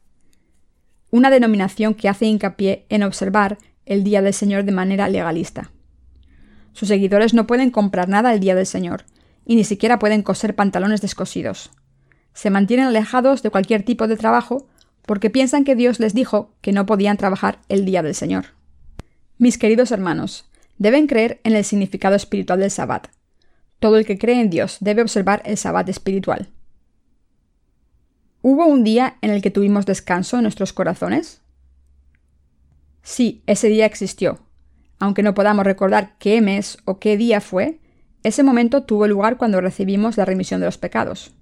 una 1.10 1.30
denominación 1.30 1.94
que 1.94 2.08
hace 2.08 2.26
hincapié 2.26 2.86
en 2.88 3.04
observar 3.04 3.58
el 3.86 4.02
Día 4.02 4.20
del 4.20 4.34
Señor 4.34 4.64
de 4.64 4.72
manera 4.72 5.08
legalista. 5.08 5.70
Sus 6.72 6.88
seguidores 6.88 7.34
no 7.34 7.46
pueden 7.46 7.70
comprar 7.70 8.08
nada 8.08 8.34
el 8.34 8.40
Día 8.40 8.56
del 8.56 8.66
Señor, 8.66 9.04
y 9.46 9.56
ni 9.56 9.64
siquiera 9.64 9.98
pueden 9.98 10.22
coser 10.22 10.56
pantalones 10.56 11.00
descosidos. 11.00 11.70
Se 12.32 12.50
mantienen 12.50 12.86
alejados 12.86 13.42
de 13.42 13.50
cualquier 13.50 13.84
tipo 13.84 14.08
de 14.08 14.16
trabajo 14.16 14.66
porque 15.06 15.30
piensan 15.30 15.64
que 15.64 15.74
Dios 15.74 16.00
les 16.00 16.14
dijo 16.14 16.52
que 16.60 16.72
no 16.72 16.86
podían 16.86 17.16
trabajar 17.16 17.58
el 17.68 17.84
Día 17.84 18.02
del 18.02 18.14
Señor. 18.14 18.46
Mis 19.38 19.58
queridos 19.58 19.90
hermanos, 19.90 20.48
deben 20.78 21.06
creer 21.06 21.40
en 21.44 21.54
el 21.54 21.64
significado 21.64 22.16
espiritual 22.16 22.60
del 22.60 22.70
Sabbat, 22.70 23.08
todo 23.84 23.98
el 23.98 24.06
que 24.06 24.18
cree 24.18 24.40
en 24.40 24.48
Dios 24.48 24.78
debe 24.80 25.02
observar 25.02 25.42
el 25.44 25.58
sabbat 25.58 25.86
espiritual. 25.90 26.48
¿Hubo 28.40 28.64
un 28.64 28.82
día 28.82 29.18
en 29.20 29.30
el 29.30 29.42
que 29.42 29.50
tuvimos 29.50 29.84
descanso 29.84 30.36
en 30.36 30.42
nuestros 30.42 30.72
corazones? 30.72 31.42
Sí, 33.02 33.42
ese 33.46 33.68
día 33.68 33.84
existió. 33.84 34.38
Aunque 34.98 35.22
no 35.22 35.34
podamos 35.34 35.66
recordar 35.66 36.16
qué 36.18 36.40
mes 36.40 36.78
o 36.86 36.98
qué 36.98 37.18
día 37.18 37.42
fue, 37.42 37.78
ese 38.22 38.42
momento 38.42 38.84
tuvo 38.84 39.06
lugar 39.06 39.36
cuando 39.36 39.60
recibimos 39.60 40.16
la 40.16 40.24
remisión 40.24 40.60
de 40.60 40.66
los 40.66 40.78
pecados. 40.78 41.34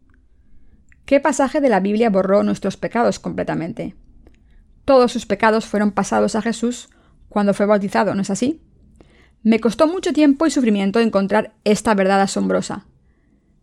¿Qué 1.04 1.20
pasaje 1.20 1.60
de 1.60 1.68
la 1.68 1.80
Biblia 1.80 2.10
borró 2.10 2.42
nuestros 2.42 2.76
pecados 2.76 3.18
completamente? 3.18 3.96
Todos 4.84 5.12
sus 5.12 5.26
pecados 5.26 5.66
fueron 5.66 5.92
pasados 5.92 6.36
a 6.36 6.42
Jesús 6.42 6.88
cuando 7.28 7.54
fue 7.54 7.66
bautizado, 7.66 8.14
¿no 8.14 8.22
es 8.22 8.30
así? 8.30 8.60
Me 9.42 9.58
costó 9.58 9.88
mucho 9.88 10.12
tiempo 10.12 10.46
y 10.46 10.50
sufrimiento 10.50 11.00
encontrar 11.00 11.54
esta 11.64 11.94
verdad 11.94 12.20
asombrosa. 12.20 12.86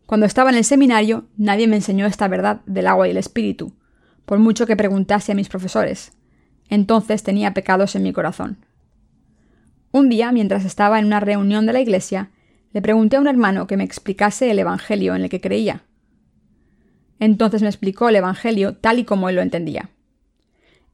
Cuando 0.05 0.25
estaba 0.25 0.50
en 0.50 0.58
el 0.58 0.65
seminario, 0.65 1.27
nadie 1.38 1.67
me 1.67 1.77
enseñó 1.77 2.05
esta 2.05 2.27
verdad 2.27 2.62
del 2.65 2.88
agua 2.88 3.08
y 3.08 3.12
el 3.12 3.17
espíritu, 3.17 3.74
por 4.25 4.39
mucho 4.39 4.65
que 4.65 4.75
preguntase 4.75 5.31
a 5.31 5.36
mis 5.36 5.50
profesores. 5.50 6.12
Entonces 6.67 7.24
tenía 7.24 7.53
pecados 7.53 7.96
en 7.96 8.03
mi 8.03 8.12
corazón. 8.12 8.65
Un 9.91 10.10
día, 10.10 10.31
mientras 10.31 10.65
estaba 10.65 11.00
en 11.00 11.05
una 11.05 11.19
reunión 11.19 11.65
de 11.65 11.74
la 11.74 11.79
iglesia, 11.79 12.31
le 12.74 12.81
pregunté 12.81 13.17
a 13.17 13.22
un 13.22 13.27
hermano 13.27 13.65
que 13.65 13.77
me 13.77 13.84
explicase 13.84 14.51
el 14.51 14.60
Evangelio 14.60 15.15
en 15.15 15.24
el 15.24 15.29
que 15.29 15.41
creía. 15.41 15.84
Entonces 17.19 17.61
me 17.61 17.67
explicó 17.67 18.09
el 18.09 18.15
Evangelio 18.15 18.75
tal 18.75 18.99
y 18.99 19.05
como 19.05 19.29
él 19.29 19.35
lo 19.35 19.41
entendía. 19.41 19.89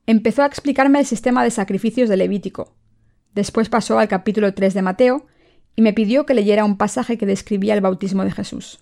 Empezó 0.08 0.44
a 0.44 0.48
explicarme 0.48 1.00
el 1.00 1.06
sistema 1.06 1.44
de 1.44 1.52
sacrificios 1.52 2.10
de 2.10 2.18
Levítico, 2.18 2.76
Después 3.36 3.68
pasó 3.68 4.00
al 4.00 4.08
capítulo 4.08 4.54
3 4.54 4.74
de 4.74 4.82
Mateo 4.82 5.28
y 5.76 5.82
me 5.82 5.92
pidió 5.92 6.26
que 6.26 6.34
leyera 6.34 6.64
un 6.64 6.78
pasaje 6.78 7.18
que 7.18 7.26
describía 7.26 7.74
el 7.74 7.82
bautismo 7.82 8.24
de 8.24 8.32
Jesús. 8.32 8.80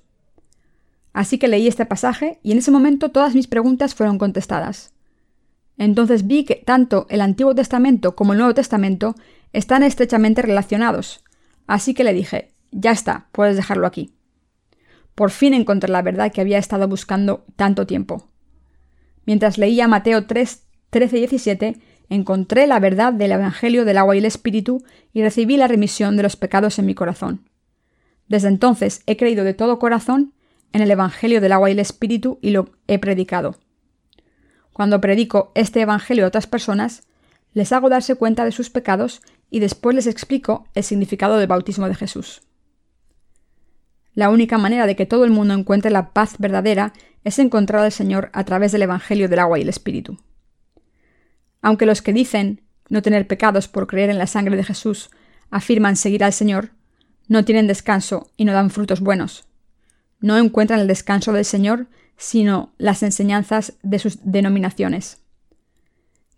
Así 1.12 1.39
que 1.39 1.47
leí 1.47 1.67
este 1.67 1.88
pasaje 1.88 2.39
y 2.43 2.51
en 2.51 2.59
ese 2.59 2.69
momento 2.69 3.09
todas 3.09 3.33
mis 3.33 3.47
preguntas 3.47 3.95
fueron 3.95 4.19
contestadas. 4.19 4.93
Entonces 5.79 6.27
vi 6.27 6.45
que 6.45 6.55
tanto 6.55 7.07
el 7.09 7.21
Antiguo 7.21 7.55
Testamento 7.55 8.15
como 8.15 8.33
el 8.33 8.39
Nuevo 8.39 8.53
Testamento 8.53 9.15
están 9.53 9.81
estrechamente 9.81 10.43
relacionados. 10.43 11.23
Así 11.65 11.95
que 11.95 12.03
le 12.03 12.13
dije, 12.13 12.51
ya 12.71 12.91
está, 12.91 13.29
puedes 13.31 13.55
dejarlo 13.55 13.88
aquí. 13.88 14.13
Por 15.15 15.32
fin 15.32 15.53
encontré 15.53 15.89
la 15.91 16.01
verdad 16.01 16.32
que 16.32 16.41
había 16.41 16.58
estado 16.58 16.88
buscando 16.88 17.46
tanto 17.55 17.86
tiempo. 17.86 18.29
Mientras 19.25 19.58
leía 19.58 19.88
Mateo 19.88 20.25
3, 20.25 20.63
13 20.89 21.17
y 21.17 21.20
17, 21.22 21.82
encontré 22.10 22.67
la 22.67 22.79
verdad 22.79 23.13
del 23.13 23.32
Evangelio 23.32 23.86
del 23.86 23.98
agua 23.98 24.15
y 24.15 24.20
el 24.20 24.25
Espíritu 24.25 24.84
y 25.13 25.22
recibí 25.22 25.58
la 25.58 25.67
remisión 25.67 26.17
de 26.17 26.24
los 26.24 26.36
pecados 26.36 26.79
en 26.79 26.86
mi 26.86 26.96
corazón. 26.96 27.50
Desde 28.27 28.48
entonces 28.48 29.01
he 29.05 29.17
creído 29.17 29.43
de 29.43 29.53
todo 29.53 29.79
corazón 29.79 30.34
en 30.72 30.82
el 30.82 30.91
Evangelio 30.91 31.41
del 31.41 31.51
agua 31.51 31.70
y 31.70 31.74
el 31.74 31.79
Espíritu 31.79 32.39
y 32.41 32.50
lo 32.50 32.72
he 32.88 33.00
predicado. 33.00 33.60
Cuando 34.74 35.00
predico 35.00 35.51
este 35.53 35.82
Evangelio 35.82 36.25
a 36.25 36.27
otras 36.27 36.48
personas, 36.48 37.03
les 37.53 37.72
hago 37.72 37.89
darse 37.89 38.15
cuenta 38.15 38.43
de 38.43 38.51
sus 38.51 38.72
pecados 38.72 39.22
y 39.51 39.60
después 39.60 39.96
les 39.96 40.08
explico 40.08 40.65
el 40.74 40.84
significado 40.84 41.38
del 41.38 41.48
bautismo 41.48 41.88
de 41.88 41.96
Jesús. 41.96 42.41
La 44.13 44.29
única 44.29 44.58
manera 44.58 44.86
de 44.86 44.96
que 44.96 45.05
todo 45.05 45.25
el 45.25 45.32
mundo 45.32 45.53
encuentre 45.53 45.91
la 45.91 46.12
paz 46.12 46.36
verdadera 46.38 46.93
es 47.24 47.39
encontrar 47.39 47.84
al 47.84 47.91
Señor 47.91 48.29
a 48.34 48.43
través 48.43 48.72
del 48.72 48.84
Evangelio 48.84 49.29
del 49.29 49.39
agua 49.39 49.58
y 49.58 49.63
el 49.63 49.70
Espíritu. 49.70 50.17
Aunque 51.62 51.86
los 51.86 52.01
que 52.01 52.13
dicen 52.13 52.62
no 52.89 53.01
tener 53.01 53.27
pecados 53.27 53.67
por 53.67 53.88
creer 53.88 54.10
en 54.10 54.17
la 54.17 54.27
sangre 54.27 54.58
de 54.58 54.63
Jesús 54.63 55.10
afirman 55.50 55.96
seguir 55.96 56.24
al 56.24 56.34
Señor, 56.34 56.72
no 57.27 57.46
tienen 57.46 57.67
descanso 57.67 58.29
y 58.38 58.46
no 58.46 58.53
dan 58.53 58.70
frutos 58.70 59.00
buenos. 59.00 59.46
No 60.20 60.38
encuentran 60.38 60.79
el 60.79 60.88
descanso 60.88 61.32
del 61.34 61.46
Señor, 61.46 61.88
sino 62.17 62.74
las 62.77 63.01
enseñanzas 63.03 63.74
de 63.82 64.00
sus 64.00 64.20
denominaciones. 64.24 65.20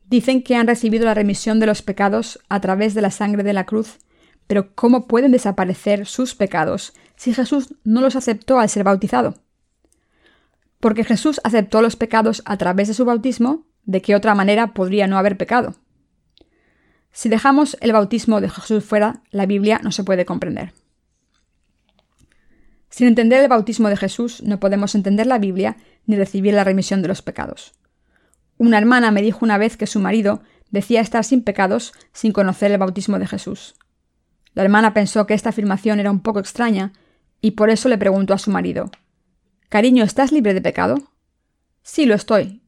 Dicen 0.07 0.43
que 0.43 0.55
han 0.55 0.67
recibido 0.67 1.05
la 1.05 1.13
remisión 1.13 1.59
de 1.59 1.65
los 1.65 1.81
pecados 1.81 2.39
a 2.47 2.61
través 2.61 2.93
de 2.93 3.01
la 3.01 3.11
sangre 3.11 3.43
de 3.43 3.53
la 3.53 3.65
cruz, 3.65 3.97
pero 4.47 4.73
¿cómo 4.75 5.07
pueden 5.07 5.31
desaparecer 5.31 6.05
sus 6.05 6.35
pecados 6.35 6.93
si 7.15 7.33
Jesús 7.33 7.75
no 7.83 8.01
los 8.01 8.15
aceptó 8.15 8.59
al 8.59 8.69
ser 8.69 8.83
bautizado? 8.83 9.35
Porque 10.79 11.03
Jesús 11.03 11.41
aceptó 11.43 11.81
los 11.81 11.95
pecados 11.95 12.43
a 12.45 12.57
través 12.57 12.87
de 12.87 12.93
su 12.93 13.05
bautismo, 13.05 13.65
¿De 13.85 14.01
qué 14.01 14.15
otra 14.15 14.33
manera 14.33 14.73
podría 14.73 15.07
no 15.07 15.17
haber 15.17 15.37
pecado? 15.37 15.75
Si 17.11 17.29
dejamos 17.29 17.77
el 17.81 17.93
bautismo 17.93 18.41
de 18.41 18.49
Jesús 18.49 18.83
fuera, 18.83 19.21
la 19.29 19.45
Biblia 19.45 19.79
no 19.83 19.91
se 19.91 20.03
puede 20.03 20.25
comprender. 20.25 20.73
Sin 22.89 23.07
entender 23.07 23.41
el 23.41 23.47
bautismo 23.47 23.89
de 23.89 23.97
Jesús, 23.97 24.41
no 24.41 24.59
podemos 24.59 24.95
entender 24.95 25.27
la 25.27 25.37
Biblia 25.37 25.77
ni 26.05 26.15
recibir 26.15 26.53
la 26.53 26.63
remisión 26.63 27.01
de 27.01 27.07
los 27.07 27.21
pecados. 27.21 27.73
Una 28.57 28.77
hermana 28.77 29.11
me 29.11 29.21
dijo 29.21 29.39
una 29.43 29.57
vez 29.57 29.77
que 29.77 29.87
su 29.87 29.99
marido 29.99 30.41
decía 30.71 31.01
estar 31.01 31.23
sin 31.23 31.43
pecados 31.43 31.93
sin 32.11 32.31
conocer 32.31 32.71
el 32.71 32.77
bautismo 32.79 33.19
de 33.19 33.27
Jesús. 33.27 33.75
La 34.55 34.63
hermana 34.63 34.93
pensó 34.93 35.27
que 35.27 35.33
esta 35.33 35.49
afirmación 35.49 35.99
era 35.99 36.09
un 36.09 36.21
poco 36.21 36.39
extraña 36.39 36.93
y 37.41 37.51
por 37.51 37.69
eso 37.69 37.89
le 37.89 37.97
preguntó 37.97 38.33
a 38.33 38.39
su 38.39 38.49
marido 38.49 38.89
Cariño, 39.69 40.03
¿estás 40.03 40.31
libre 40.31 40.53
de 40.53 40.61
pecado? 40.61 40.95
Sí, 41.83 42.05
lo 42.05 42.15
estoy, 42.15 42.63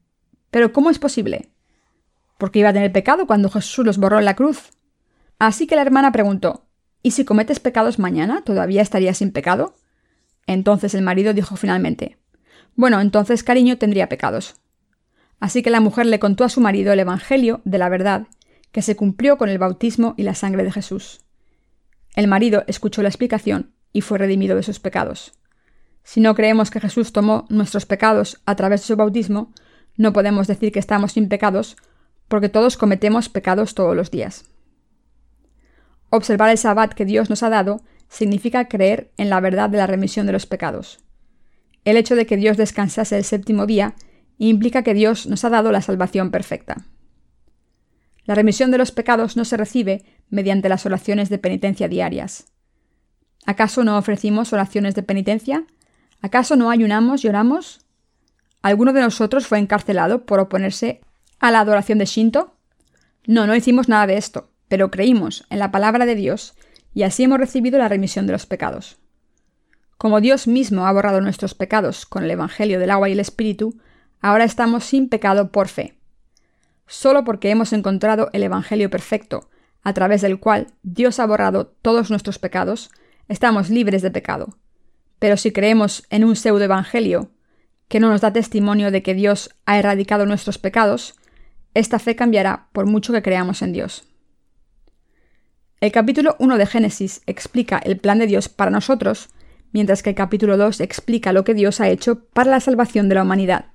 pero 0.52 0.74
¿cómo 0.74 0.90
es 0.90 1.00
posible? 1.00 1.50
Porque 2.38 2.60
iba 2.60 2.70
a 2.70 2.74
tener 2.74 2.92
pecado 2.92 3.26
cuando 3.26 3.50
Jesús 3.50 3.86
los 3.86 3.98
borró 3.98 4.20
en 4.20 4.26
la 4.26 4.36
cruz. 4.36 4.72
Así 5.40 5.66
que 5.66 5.76
la 5.76 5.82
hermana 5.82 6.12
preguntó, 6.12 6.66
¿Y 7.02 7.12
si 7.12 7.24
cometes 7.24 7.60
pecados 7.60 8.00
mañana, 8.00 8.42
todavía 8.44 8.82
estarías 8.82 9.20
sin 9.20 9.32
pecado? 9.32 9.76
Entonces 10.46 10.94
el 10.94 11.04
marido 11.04 11.34
dijo 11.34 11.56
finalmente, 11.56 12.18
Bueno, 12.76 13.00
entonces 13.00 13.44
cariño 13.44 13.78
tendría 13.78 14.10
pecados. 14.10 14.56
Así 15.40 15.64
que 15.64 15.70
la 15.70 15.80
mujer 15.80 16.06
le 16.08 16.20
contó 16.20 16.44
a 16.44 16.50
su 16.50 16.60
marido 16.60 16.92
el 16.92 17.00
Evangelio 17.00 17.62
de 17.64 17.78
la 17.78 17.88
verdad, 17.88 18.28
que 18.74 18.82
se 18.82 18.98
cumplió 18.98 19.38
con 19.38 19.48
el 19.48 19.58
bautismo 19.58 20.16
y 20.18 20.24
la 20.24 20.36
sangre 20.36 20.64
de 20.64 20.72
Jesús. 20.72 21.22
El 22.18 22.28
marido 22.28 22.64
escuchó 22.66 23.04
la 23.04 23.10
explicación 23.10 23.76
y 23.94 24.02
fue 24.02 24.18
redimido 24.18 24.56
de 24.56 24.64
sus 24.64 24.80
pecados. 24.80 25.34
Si 26.02 26.20
no 26.20 26.34
creemos 26.34 26.72
que 26.72 26.80
Jesús 26.80 27.14
tomó 27.14 27.46
nuestros 27.50 27.86
pecados 27.86 28.42
a 28.48 28.56
través 28.56 28.82
de 28.82 28.88
su 28.88 28.96
bautismo, 28.96 29.54
no 29.98 30.14
podemos 30.14 30.48
decir 30.48 30.72
que 30.72 30.80
estamos 30.80 31.12
sin 31.12 31.30
pecados, 31.30 31.78
porque 32.28 32.50
todos 32.50 32.76
cometemos 32.76 33.30
pecados 33.30 33.76
todos 33.76 33.96
los 33.96 34.10
días. 34.10 34.46
Observar 36.10 36.50
el 36.50 36.58
sabbat 36.58 36.96
que 36.96 37.06
Dios 37.06 37.30
nos 37.30 37.44
ha 37.44 37.50
dado 37.50 37.82
significa 38.10 38.68
creer 38.68 39.12
en 39.18 39.30
la 39.30 39.40
verdad 39.40 39.70
de 39.70 39.78
la 39.78 39.86
remisión 39.86 40.26
de 40.26 40.32
los 40.32 40.48
pecados. 40.48 40.98
El 41.86 41.98
hecho 41.98 42.16
de 42.16 42.26
que 42.26 42.36
Dios 42.36 42.58
descansase 42.58 43.16
el 43.16 43.26
séptimo 43.26 43.68
día 43.68 43.94
implica 44.40 44.82
que 44.82 44.96
Dios 44.96 45.28
nos 45.28 45.46
ha 45.46 45.52
dado 45.52 45.72
la 45.72 45.84
salvación 45.84 46.32
perfecta. 46.32 46.78
La 48.28 48.36
remisión 48.36 48.72
de 48.72 48.78
los 48.78 48.92
pecados 48.92 49.38
no 49.38 49.46
se 49.46 49.58
recibe 49.58 50.04
mediante 50.30 50.70
las 50.70 50.86
oraciones 50.86 51.30
de 51.30 51.40
penitencia 51.40 51.88
diarias. 51.88 52.52
¿Acaso 53.46 53.86
no 53.86 53.98
ofrecimos 53.98 54.52
oraciones 54.52 54.94
de 54.96 55.04
penitencia? 55.04 55.66
¿Acaso 56.22 56.58
no 56.58 56.70
ayunamos 56.70 57.24
y 57.24 57.30
oramos? 57.30 57.86
¿Alguno 58.62 58.92
de 58.92 59.00
nosotros 59.00 59.48
fue 59.48 59.60
encarcelado 59.60 60.26
por 60.26 60.42
oponerse 60.42 61.00
a 61.40 61.52
la 61.52 61.62
adoración 61.62 62.00
de 62.00 62.06
Shinto? 62.06 62.54
No, 63.26 63.48
no 63.48 63.56
hicimos 63.56 63.88
nada 63.88 64.06
de 64.08 64.18
esto, 64.18 64.50
pero 64.68 64.92
creímos 64.92 65.46
en 65.50 65.60
la 65.60 65.72
palabra 65.72 66.06
de 66.06 66.16
Dios 66.16 66.54
y 66.94 67.04
así 67.04 67.24
hemos 67.24 67.40
recibido 67.40 67.78
la 67.78 67.88
remisión 67.88 68.28
de 68.28 68.34
los 68.34 68.46
pecados. 68.46 68.98
Como 69.98 70.20
Dios 70.20 70.48
mismo 70.48 70.86
ha 70.86 70.92
borrado 70.92 71.22
nuestros 71.22 71.54
pecados 71.54 72.06
con 72.06 72.26
el 72.26 72.32
Evangelio 72.32 72.78
del 72.78 72.92
agua 72.92 73.08
y 73.08 73.14
el 73.14 73.22
Espíritu, 73.22 73.80
ahora 74.20 74.44
estamos 74.44 74.84
sin 74.84 75.08
pecado 75.08 75.52
por 75.52 75.70
fe. 75.70 75.97
Solo 76.88 77.24
porque 77.24 77.50
hemos 77.50 77.74
encontrado 77.74 78.30
el 78.34 78.44
Evangelio 78.44 78.90
perfecto, 78.90 79.50
a 79.84 79.94
través 79.94 80.22
del 80.22 80.40
cual 80.40 80.68
Dios 80.84 81.20
ha 81.20 81.26
borrado 81.26 81.68
todos 81.82 82.10
nuestros 82.10 82.40
pecados, 82.40 82.90
estamos 83.28 83.70
libres 83.70 84.02
de 84.02 84.12
pecado. 84.12 84.58
Pero 85.20 85.38
si 85.38 85.52
creemos 85.52 86.06
en 86.10 86.24
un 86.24 86.36
pseudo-evangelio 86.36 87.32
que 87.88 88.00
no 88.00 88.10
nos 88.10 88.22
da 88.22 88.34
testimonio 88.34 88.92
de 88.92 89.02
que 89.02 89.14
Dios 89.14 89.50
ha 89.66 89.78
erradicado 89.78 90.26
nuestros 90.26 90.58
pecados, 90.58 91.16
esta 91.74 92.00
fe 92.00 92.16
cambiará 92.16 92.70
por 92.72 92.86
mucho 92.86 93.14
que 93.14 93.22
creamos 93.22 93.62
en 93.62 93.74
Dios. 93.74 94.08
El 95.80 95.92
capítulo 95.92 96.36
1 96.40 96.58
de 96.58 96.66
Génesis 96.66 97.22
explica 97.28 97.78
el 97.78 97.98
plan 97.98 98.18
de 98.18 98.28
Dios 98.28 98.50
para 98.50 98.72
nosotros, 98.72 99.30
mientras 99.72 100.02
que 100.02 100.10
el 100.10 100.16
capítulo 100.16 100.58
2 100.58 100.82
explica 100.82 101.34
lo 101.34 101.44
que 101.44 101.54
Dios 101.54 101.80
ha 101.82 101.90
hecho 101.90 102.26
para 102.30 102.50
la 102.50 102.60
salvación 102.60 103.10
de 103.10 103.16
la 103.16 103.24
humanidad. 103.24 103.68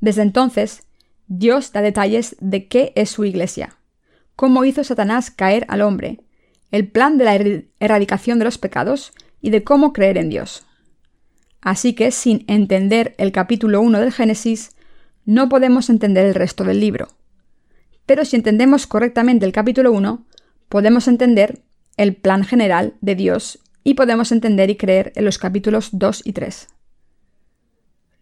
Desde 0.00 0.22
entonces, 0.22 0.87
Dios 1.28 1.72
da 1.72 1.82
detalles 1.82 2.36
de 2.40 2.68
qué 2.68 2.92
es 2.96 3.10
su 3.10 3.24
iglesia, 3.24 3.76
cómo 4.34 4.64
hizo 4.64 4.82
Satanás 4.82 5.30
caer 5.30 5.66
al 5.68 5.82
hombre, 5.82 6.20
el 6.70 6.88
plan 6.88 7.18
de 7.18 7.24
la 7.24 7.34
erradicación 7.80 8.38
de 8.38 8.46
los 8.46 8.58
pecados 8.58 9.12
y 9.40 9.50
de 9.50 9.62
cómo 9.62 9.92
creer 9.92 10.16
en 10.16 10.30
Dios. 10.30 10.66
Así 11.60 11.94
que, 11.94 12.10
sin 12.12 12.44
entender 12.46 13.14
el 13.18 13.32
capítulo 13.32 13.80
1 13.80 14.00
del 14.00 14.12
Génesis, 14.12 14.76
no 15.26 15.50
podemos 15.50 15.90
entender 15.90 16.24
el 16.26 16.34
resto 16.34 16.64
del 16.64 16.80
libro. 16.80 17.08
Pero 18.06 18.24
si 18.24 18.36
entendemos 18.36 18.86
correctamente 18.86 19.44
el 19.44 19.52
capítulo 19.52 19.92
1, 19.92 20.26
podemos 20.70 21.08
entender 21.08 21.62
el 21.98 22.16
plan 22.16 22.44
general 22.44 22.94
de 23.02 23.14
Dios 23.16 23.58
y 23.84 23.94
podemos 23.94 24.32
entender 24.32 24.70
y 24.70 24.76
creer 24.76 25.12
en 25.14 25.26
los 25.26 25.36
capítulos 25.38 25.90
2 25.92 26.22
y 26.24 26.32
3. 26.32 26.68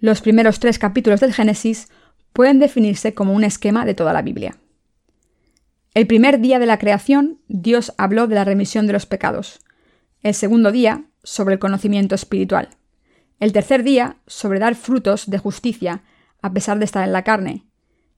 Los 0.00 0.20
primeros 0.20 0.60
tres 0.60 0.78
capítulos 0.78 1.20
del 1.20 1.32
Génesis 1.32 1.88
pueden 2.36 2.58
definirse 2.58 3.14
como 3.14 3.32
un 3.32 3.44
esquema 3.44 3.86
de 3.86 3.94
toda 3.94 4.12
la 4.12 4.20
Biblia. 4.20 4.58
El 5.94 6.06
primer 6.06 6.38
día 6.38 6.58
de 6.58 6.66
la 6.66 6.78
creación, 6.78 7.40
Dios 7.48 7.94
habló 7.96 8.26
de 8.26 8.34
la 8.34 8.44
remisión 8.44 8.86
de 8.86 8.92
los 8.92 9.06
pecados. 9.06 9.60
El 10.22 10.34
segundo 10.34 10.70
día, 10.70 11.06
sobre 11.22 11.54
el 11.54 11.58
conocimiento 11.58 12.14
espiritual. 12.14 12.68
El 13.40 13.54
tercer 13.54 13.84
día, 13.84 14.18
sobre 14.26 14.58
dar 14.58 14.74
frutos 14.74 15.30
de 15.30 15.38
justicia, 15.38 16.02
a 16.42 16.52
pesar 16.52 16.78
de 16.78 16.84
estar 16.84 17.04
en 17.04 17.14
la 17.14 17.24
carne. 17.24 17.64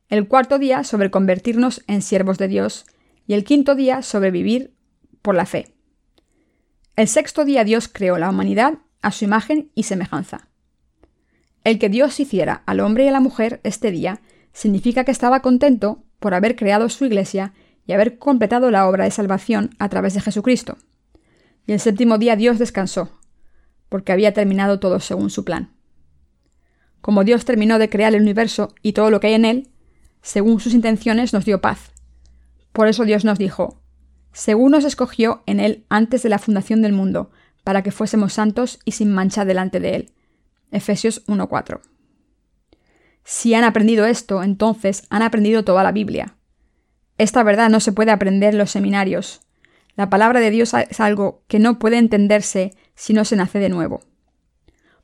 El 0.08 0.26
cuarto 0.26 0.58
día, 0.58 0.82
sobre 0.82 1.12
convertirnos 1.12 1.84
en 1.86 2.02
siervos 2.02 2.38
de 2.38 2.48
Dios. 2.48 2.86
Y 3.28 3.34
el 3.34 3.44
quinto 3.44 3.76
día, 3.76 4.02
sobre 4.02 4.32
vivir 4.32 4.74
por 5.22 5.36
la 5.36 5.46
fe. 5.46 5.76
El 6.96 7.06
sexto 7.06 7.44
día 7.44 7.62
Dios 7.62 7.86
creó 7.86 8.18
la 8.18 8.30
humanidad 8.30 8.78
a 9.00 9.12
su 9.12 9.24
imagen 9.24 9.70
y 9.76 9.84
semejanza. 9.84 10.48
El 11.64 11.78
que 11.78 11.88
Dios 11.88 12.18
hiciera 12.20 12.62
al 12.66 12.80
hombre 12.80 13.04
y 13.04 13.08
a 13.08 13.12
la 13.12 13.20
mujer 13.20 13.60
este 13.64 13.90
día 13.90 14.20
significa 14.52 15.04
que 15.04 15.10
estaba 15.10 15.40
contento 15.40 16.04
por 16.18 16.34
haber 16.34 16.56
creado 16.56 16.88
su 16.88 17.04
iglesia 17.04 17.52
y 17.86 17.92
haber 17.92 18.18
completado 18.18 18.70
la 18.70 18.88
obra 18.88 19.04
de 19.04 19.10
salvación 19.10 19.70
a 19.78 19.88
través 19.88 20.14
de 20.14 20.20
Jesucristo. 20.20 20.78
Y 21.66 21.72
el 21.72 21.80
séptimo 21.80 22.18
día 22.18 22.36
Dios 22.36 22.58
descansó, 22.58 23.18
porque 23.88 24.12
había 24.12 24.32
terminado 24.32 24.80
todo 24.80 25.00
según 25.00 25.30
su 25.30 25.44
plan. 25.44 25.74
Como 27.00 27.24
Dios 27.24 27.44
terminó 27.44 27.78
de 27.78 27.88
crear 27.88 28.14
el 28.14 28.22
universo 28.22 28.74
y 28.82 28.92
todo 28.92 29.10
lo 29.10 29.20
que 29.20 29.28
hay 29.28 29.34
en 29.34 29.44
él, 29.44 29.68
según 30.22 30.60
sus 30.60 30.74
intenciones 30.74 31.32
nos 31.32 31.44
dio 31.44 31.60
paz. 31.60 31.92
Por 32.72 32.88
eso 32.88 33.04
Dios 33.04 33.24
nos 33.24 33.38
dijo, 33.38 33.80
según 34.32 34.72
nos 34.72 34.84
escogió 34.84 35.42
en 35.46 35.60
él 35.60 35.84
antes 35.88 36.22
de 36.22 36.28
la 36.28 36.38
fundación 36.38 36.82
del 36.82 36.92
mundo, 36.92 37.30
para 37.64 37.82
que 37.82 37.90
fuésemos 37.90 38.32
santos 38.32 38.78
y 38.84 38.92
sin 38.92 39.12
mancha 39.12 39.44
delante 39.44 39.80
de 39.80 39.94
él. 39.96 40.12
Efesios 40.70 41.26
1.4. 41.26 41.80
Si 43.24 43.54
han 43.54 43.64
aprendido 43.64 44.06
esto, 44.06 44.42
entonces 44.42 45.04
han 45.10 45.22
aprendido 45.22 45.64
toda 45.64 45.82
la 45.82 45.92
Biblia. 45.92 46.36
Esta 47.18 47.42
verdad 47.42 47.68
no 47.68 47.80
se 47.80 47.92
puede 47.92 48.10
aprender 48.10 48.54
en 48.54 48.58
los 48.58 48.70
seminarios. 48.70 49.42
La 49.96 50.08
palabra 50.08 50.40
de 50.40 50.50
Dios 50.50 50.72
es 50.74 51.00
algo 51.00 51.42
que 51.48 51.58
no 51.58 51.78
puede 51.78 51.98
entenderse 51.98 52.74
si 52.94 53.12
no 53.12 53.24
se 53.24 53.36
nace 53.36 53.58
de 53.58 53.68
nuevo. 53.68 54.00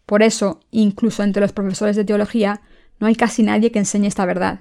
Por 0.07 0.23
eso, 0.23 0.61
incluso 0.71 1.23
entre 1.23 1.41
los 1.41 1.53
profesores 1.53 1.97
de 1.97 2.05
teología, 2.05 2.61
no 3.01 3.07
hay 3.07 3.17
casi 3.17 3.43
nadie 3.43 3.73
que 3.73 3.79
enseñe 3.79 4.07
esta 4.07 4.25
verdad. 4.25 4.61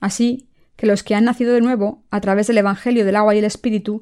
Así 0.00 0.48
que 0.76 0.86
los 0.86 1.02
que 1.02 1.14
han 1.14 1.24
nacido 1.24 1.54
de 1.54 1.60
nuevo, 1.60 2.04
a 2.10 2.20
través 2.20 2.46
del 2.46 2.58
Evangelio 2.58 3.04
del 3.04 3.16
agua 3.16 3.34
y 3.34 3.38
el 3.38 3.44
Espíritu, 3.44 4.00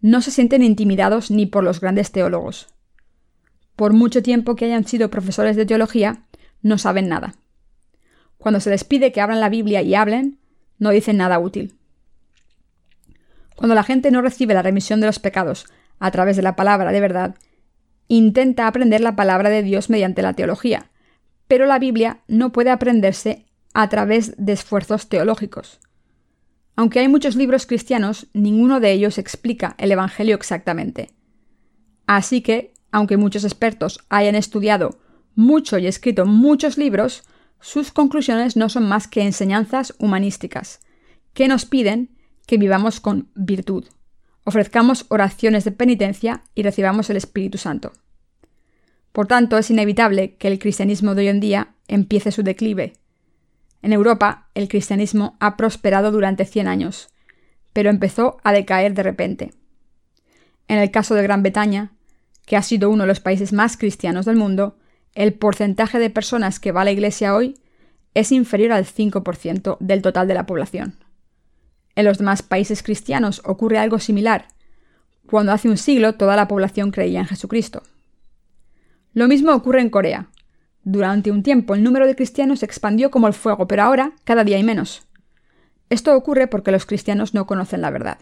no 0.00 0.20
se 0.20 0.30
sienten 0.30 0.62
intimidados 0.62 1.30
ni 1.30 1.46
por 1.46 1.62
los 1.64 1.80
grandes 1.80 2.10
teólogos 2.10 2.74
por 3.76 3.92
mucho 3.92 4.22
tiempo 4.22 4.56
que 4.56 4.66
hayan 4.66 4.86
sido 4.86 5.10
profesores 5.10 5.56
de 5.56 5.66
teología, 5.66 6.24
no 6.62 6.78
saben 6.78 7.08
nada. 7.08 7.34
Cuando 8.38 8.60
se 8.60 8.70
les 8.70 8.84
pide 8.84 9.12
que 9.12 9.20
abran 9.20 9.40
la 9.40 9.48
Biblia 9.48 9.82
y 9.82 9.94
hablen, 9.94 10.38
no 10.78 10.90
dicen 10.90 11.16
nada 11.16 11.38
útil. 11.38 11.74
Cuando 13.56 13.74
la 13.74 13.84
gente 13.84 14.10
no 14.10 14.22
recibe 14.22 14.54
la 14.54 14.62
remisión 14.62 15.00
de 15.00 15.06
los 15.06 15.18
pecados 15.18 15.66
a 15.98 16.10
través 16.10 16.36
de 16.36 16.42
la 16.42 16.56
palabra 16.56 16.92
de 16.92 17.00
verdad, 17.00 17.36
intenta 18.08 18.66
aprender 18.66 19.00
la 19.00 19.16
palabra 19.16 19.48
de 19.48 19.62
Dios 19.62 19.90
mediante 19.90 20.22
la 20.22 20.34
teología, 20.34 20.90
pero 21.48 21.66
la 21.66 21.78
Biblia 21.78 22.20
no 22.28 22.52
puede 22.52 22.70
aprenderse 22.70 23.46
a 23.72 23.88
través 23.88 24.34
de 24.36 24.52
esfuerzos 24.52 25.08
teológicos. 25.08 25.80
Aunque 26.76 26.98
hay 26.98 27.08
muchos 27.08 27.36
libros 27.36 27.66
cristianos, 27.66 28.26
ninguno 28.32 28.80
de 28.80 28.92
ellos 28.92 29.18
explica 29.18 29.74
el 29.78 29.92
Evangelio 29.92 30.34
exactamente. 30.34 31.10
Así 32.06 32.42
que 32.42 32.73
aunque 32.94 33.16
muchos 33.16 33.42
expertos 33.42 33.98
hayan 34.08 34.36
estudiado 34.36 35.00
mucho 35.34 35.78
y 35.78 35.88
escrito 35.88 36.26
muchos 36.26 36.78
libros, 36.78 37.24
sus 37.60 37.90
conclusiones 37.90 38.56
no 38.56 38.68
son 38.68 38.88
más 38.88 39.08
que 39.08 39.22
enseñanzas 39.22 39.94
humanísticas, 39.98 40.78
que 41.32 41.48
nos 41.48 41.64
piden 41.64 42.10
que 42.46 42.56
vivamos 42.56 43.00
con 43.00 43.30
virtud, 43.34 43.86
ofrezcamos 44.44 45.06
oraciones 45.08 45.64
de 45.64 45.72
penitencia 45.72 46.44
y 46.54 46.62
recibamos 46.62 47.10
el 47.10 47.16
Espíritu 47.16 47.58
Santo. 47.58 47.90
Por 49.10 49.26
tanto, 49.26 49.58
es 49.58 49.70
inevitable 49.70 50.36
que 50.36 50.46
el 50.46 50.60
cristianismo 50.60 51.16
de 51.16 51.22
hoy 51.22 51.28
en 51.28 51.40
día 51.40 51.74
empiece 51.88 52.30
su 52.30 52.44
declive. 52.44 52.92
En 53.82 53.92
Europa, 53.92 54.50
el 54.54 54.68
cristianismo 54.68 55.36
ha 55.40 55.56
prosperado 55.56 56.12
durante 56.12 56.44
100 56.44 56.68
años, 56.68 57.08
pero 57.72 57.90
empezó 57.90 58.36
a 58.44 58.52
decaer 58.52 58.94
de 58.94 59.02
repente. 59.02 59.50
En 60.68 60.78
el 60.78 60.92
caso 60.92 61.16
de 61.16 61.24
Gran 61.24 61.42
Bretaña, 61.42 61.90
que 62.46 62.56
ha 62.56 62.62
sido 62.62 62.90
uno 62.90 63.04
de 63.04 63.08
los 63.08 63.20
países 63.20 63.52
más 63.52 63.76
cristianos 63.76 64.26
del 64.26 64.36
mundo, 64.36 64.76
el 65.14 65.34
porcentaje 65.34 65.98
de 65.98 66.10
personas 66.10 66.60
que 66.60 66.72
va 66.72 66.82
a 66.82 66.84
la 66.84 66.92
iglesia 66.92 67.34
hoy 67.34 67.54
es 68.14 68.32
inferior 68.32 68.72
al 68.72 68.84
5% 68.84 69.76
del 69.80 70.02
total 70.02 70.28
de 70.28 70.34
la 70.34 70.46
población. 70.46 70.98
En 71.96 72.04
los 72.04 72.18
demás 72.18 72.42
países 72.42 72.82
cristianos 72.82 73.42
ocurre 73.44 73.78
algo 73.78 73.98
similar, 73.98 74.48
cuando 75.26 75.52
hace 75.52 75.68
un 75.68 75.78
siglo 75.78 76.14
toda 76.14 76.36
la 76.36 76.48
población 76.48 76.90
creía 76.90 77.20
en 77.20 77.26
Jesucristo. 77.26 77.82
Lo 79.12 79.28
mismo 79.28 79.52
ocurre 79.52 79.80
en 79.80 79.90
Corea. 79.90 80.28
Durante 80.82 81.30
un 81.30 81.42
tiempo 81.42 81.74
el 81.74 81.82
número 81.82 82.06
de 82.06 82.16
cristianos 82.16 82.60
se 82.60 82.66
expandió 82.66 83.10
como 83.10 83.26
el 83.26 83.32
fuego, 83.32 83.66
pero 83.66 83.82
ahora 83.82 84.12
cada 84.24 84.44
día 84.44 84.56
hay 84.56 84.64
menos. 84.64 85.06
Esto 85.88 86.16
ocurre 86.16 86.46
porque 86.46 86.72
los 86.72 86.84
cristianos 86.84 87.32
no 87.32 87.46
conocen 87.46 87.80
la 87.80 87.90
verdad. 87.90 88.18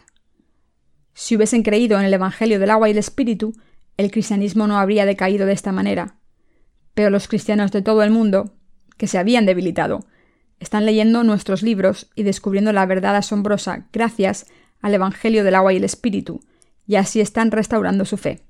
Si 1.15 1.37
hubiesen 1.37 1.63
creído 1.63 1.99
en 1.99 2.05
el 2.05 2.15
Evangelio 2.15 2.59
del 2.61 2.71
agua 2.71 2.89
y 2.89 2.93
el 2.93 2.99
Espíritu, 2.99 3.53
el 3.97 4.11
cristianismo 4.11 4.67
no 4.67 4.79
habría 4.79 5.07
decaído 5.07 5.47
de 5.47 5.53
esta 5.53 5.73
manera. 5.73 6.17
Pero 6.95 7.11
los 7.11 7.29
cristianos 7.29 7.73
de 7.73 7.83
todo 7.83 8.03
el 8.03 8.11
mundo, 8.11 8.55
que 8.97 9.07
se 9.07 9.19
habían 9.19 9.47
debilitado, 9.47 10.07
están 10.61 10.87
leyendo 10.87 11.25
nuestros 11.25 11.63
libros 11.63 12.11
y 12.15 12.23
descubriendo 12.23 12.73
la 12.73 12.87
verdad 12.87 13.17
asombrosa 13.17 13.89
gracias 13.93 14.47
al 14.81 14.95
Evangelio 14.95 15.45
del 15.45 15.55
agua 15.55 15.73
y 15.73 15.77
el 15.77 15.85
Espíritu, 15.85 16.41
y 16.87 16.97
así 16.97 17.21
están 17.21 17.51
restaurando 17.51 18.05
su 18.05 18.17
fe. 18.17 18.43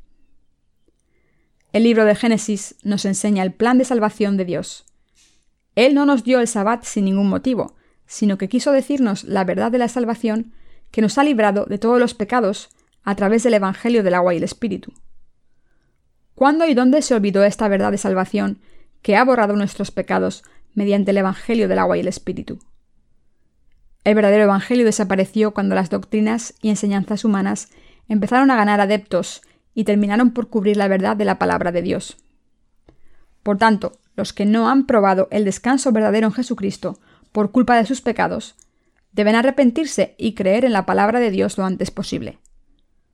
El 1.73 1.85
libro 1.85 2.05
de 2.05 2.15
Génesis 2.15 2.77
nos 2.83 3.05
enseña 3.07 3.43
el 3.43 3.53
plan 3.53 3.79
de 3.79 3.85
salvación 3.85 4.37
de 4.37 4.45
Dios. 4.45 4.85
Él 5.75 5.95
no 5.95 6.05
nos 6.05 6.23
dio 6.23 6.41
el 6.41 6.49
sabbat 6.49 6.85
sin 6.85 7.07
ningún 7.07 7.29
motivo, 7.29 7.77
sino 8.07 8.37
que 8.37 8.49
quiso 8.49 8.73
decirnos 8.73 9.25
la 9.25 9.45
verdad 9.45 9.73
de 9.73 9.79
la 9.79 9.89
salvación 9.89 10.53
que 10.91 11.01
nos 11.01 11.17
ha 11.17 11.25
librado 11.25 11.65
de 11.65 11.79
todos 11.79 11.99
los 11.99 12.13
pecados 12.13 12.69
a 13.05 13.17
través 13.17 13.43
del 13.43 13.55
Evangelio 13.55 14.03
del 14.03 14.15
agua 14.15 14.35
y 14.35 14.37
el 14.37 14.45
Espíritu. 14.45 14.93
¿Cuándo 16.35 16.67
y 16.67 16.75
dónde 16.75 17.03
se 17.03 17.15
olvidó 17.15 17.45
esta 17.45 17.69
verdad 17.69 17.93
de 17.93 17.99
salvación 17.99 18.59
que 19.03 19.17
ha 19.17 19.25
borrado 19.25 19.55
nuestros 19.55 19.91
pecados 19.91 20.45
mediante 20.75 21.11
el 21.11 21.19
Evangelio 21.19 21.69
del 21.69 21.79
agua 21.79 21.97
y 21.97 22.01
el 22.01 22.09
Espíritu. 22.09 22.59
El 24.05 24.15
verdadero 24.15 24.45
Evangelio 24.45 24.85
desapareció 24.85 25.53
cuando 25.53 25.75
las 25.75 25.91
doctrinas 25.91 26.55
y 26.63 26.71
enseñanzas 26.71 27.25
humanas 27.25 27.69
empezaron 28.09 28.51
a 28.51 28.57
ganar 28.57 28.81
adeptos 28.81 29.43
y 29.75 29.85
terminaron 29.85 30.33
por 30.33 30.49
cubrir 30.49 30.77
la 30.77 30.89
verdad 30.89 31.17
de 31.17 31.25
la 31.25 31.39
palabra 31.39 31.73
de 31.73 31.83
Dios. 31.83 32.17
Por 33.43 33.59
tanto, 33.59 33.93
los 34.17 34.33
que 34.33 34.45
no 34.45 34.69
han 34.69 34.87
probado 34.87 35.29
el 35.31 35.45
descanso 35.45 35.93
verdadero 35.93 36.29
en 36.29 36.33
Jesucristo 36.33 36.99
por 37.33 37.51
culpa 37.51 37.77
de 37.77 37.87
sus 37.87 38.01
pecados, 38.01 38.57
deben 39.13 39.35
arrepentirse 39.35 40.15
y 40.19 40.35
creer 40.35 40.65
en 40.65 40.73
la 40.73 40.85
palabra 40.85 41.21
de 41.21 41.31
Dios 41.31 41.57
lo 41.59 41.65
antes 41.65 41.91
posible. 41.91 42.39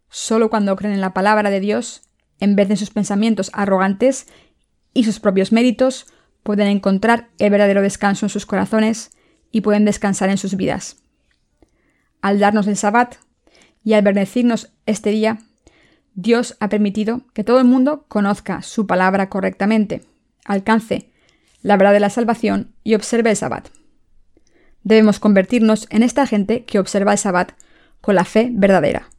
Solo 0.08 0.48
cuando 0.48 0.74
creen 0.74 0.94
en 0.94 1.00
la 1.00 1.14
palabra 1.14 1.50
de 1.50 1.60
Dios, 1.60 2.07
en 2.40 2.56
vez 2.56 2.68
de 2.68 2.76
sus 2.76 2.90
pensamientos 2.90 3.50
arrogantes 3.52 4.26
y 4.94 5.04
sus 5.04 5.20
propios 5.20 5.52
méritos, 5.52 6.06
pueden 6.42 6.68
encontrar 6.68 7.28
el 7.38 7.50
verdadero 7.50 7.82
descanso 7.82 8.26
en 8.26 8.30
sus 8.30 8.46
corazones 8.46 9.10
y 9.50 9.60
pueden 9.60 9.84
descansar 9.84 10.30
en 10.30 10.38
sus 10.38 10.56
vidas. 10.56 10.96
Al 12.20 12.38
darnos 12.38 12.66
el 12.66 12.76
Sabbat 12.76 13.16
y 13.84 13.92
al 13.92 14.02
bendecirnos 14.02 14.72
este 14.86 15.10
día, 15.10 15.38
Dios 16.14 16.56
ha 16.60 16.68
permitido 16.68 17.22
que 17.32 17.44
todo 17.44 17.58
el 17.58 17.64
mundo 17.64 18.06
conozca 18.08 18.62
su 18.62 18.86
palabra 18.86 19.28
correctamente, 19.28 20.02
alcance 20.44 21.10
la 21.62 21.76
verdad 21.76 21.92
de 21.92 22.00
la 22.00 22.10
salvación 22.10 22.74
y 22.84 22.94
observe 22.94 23.30
el 23.30 23.36
Sabbat. 23.36 23.68
Debemos 24.82 25.20
convertirnos 25.20 25.86
en 25.90 26.02
esta 26.02 26.26
gente 26.26 26.64
que 26.64 26.78
observa 26.78 27.12
el 27.12 27.18
Sabbat 27.18 27.52
con 28.00 28.14
la 28.14 28.24
fe 28.24 28.50
verdadera. 28.52 29.10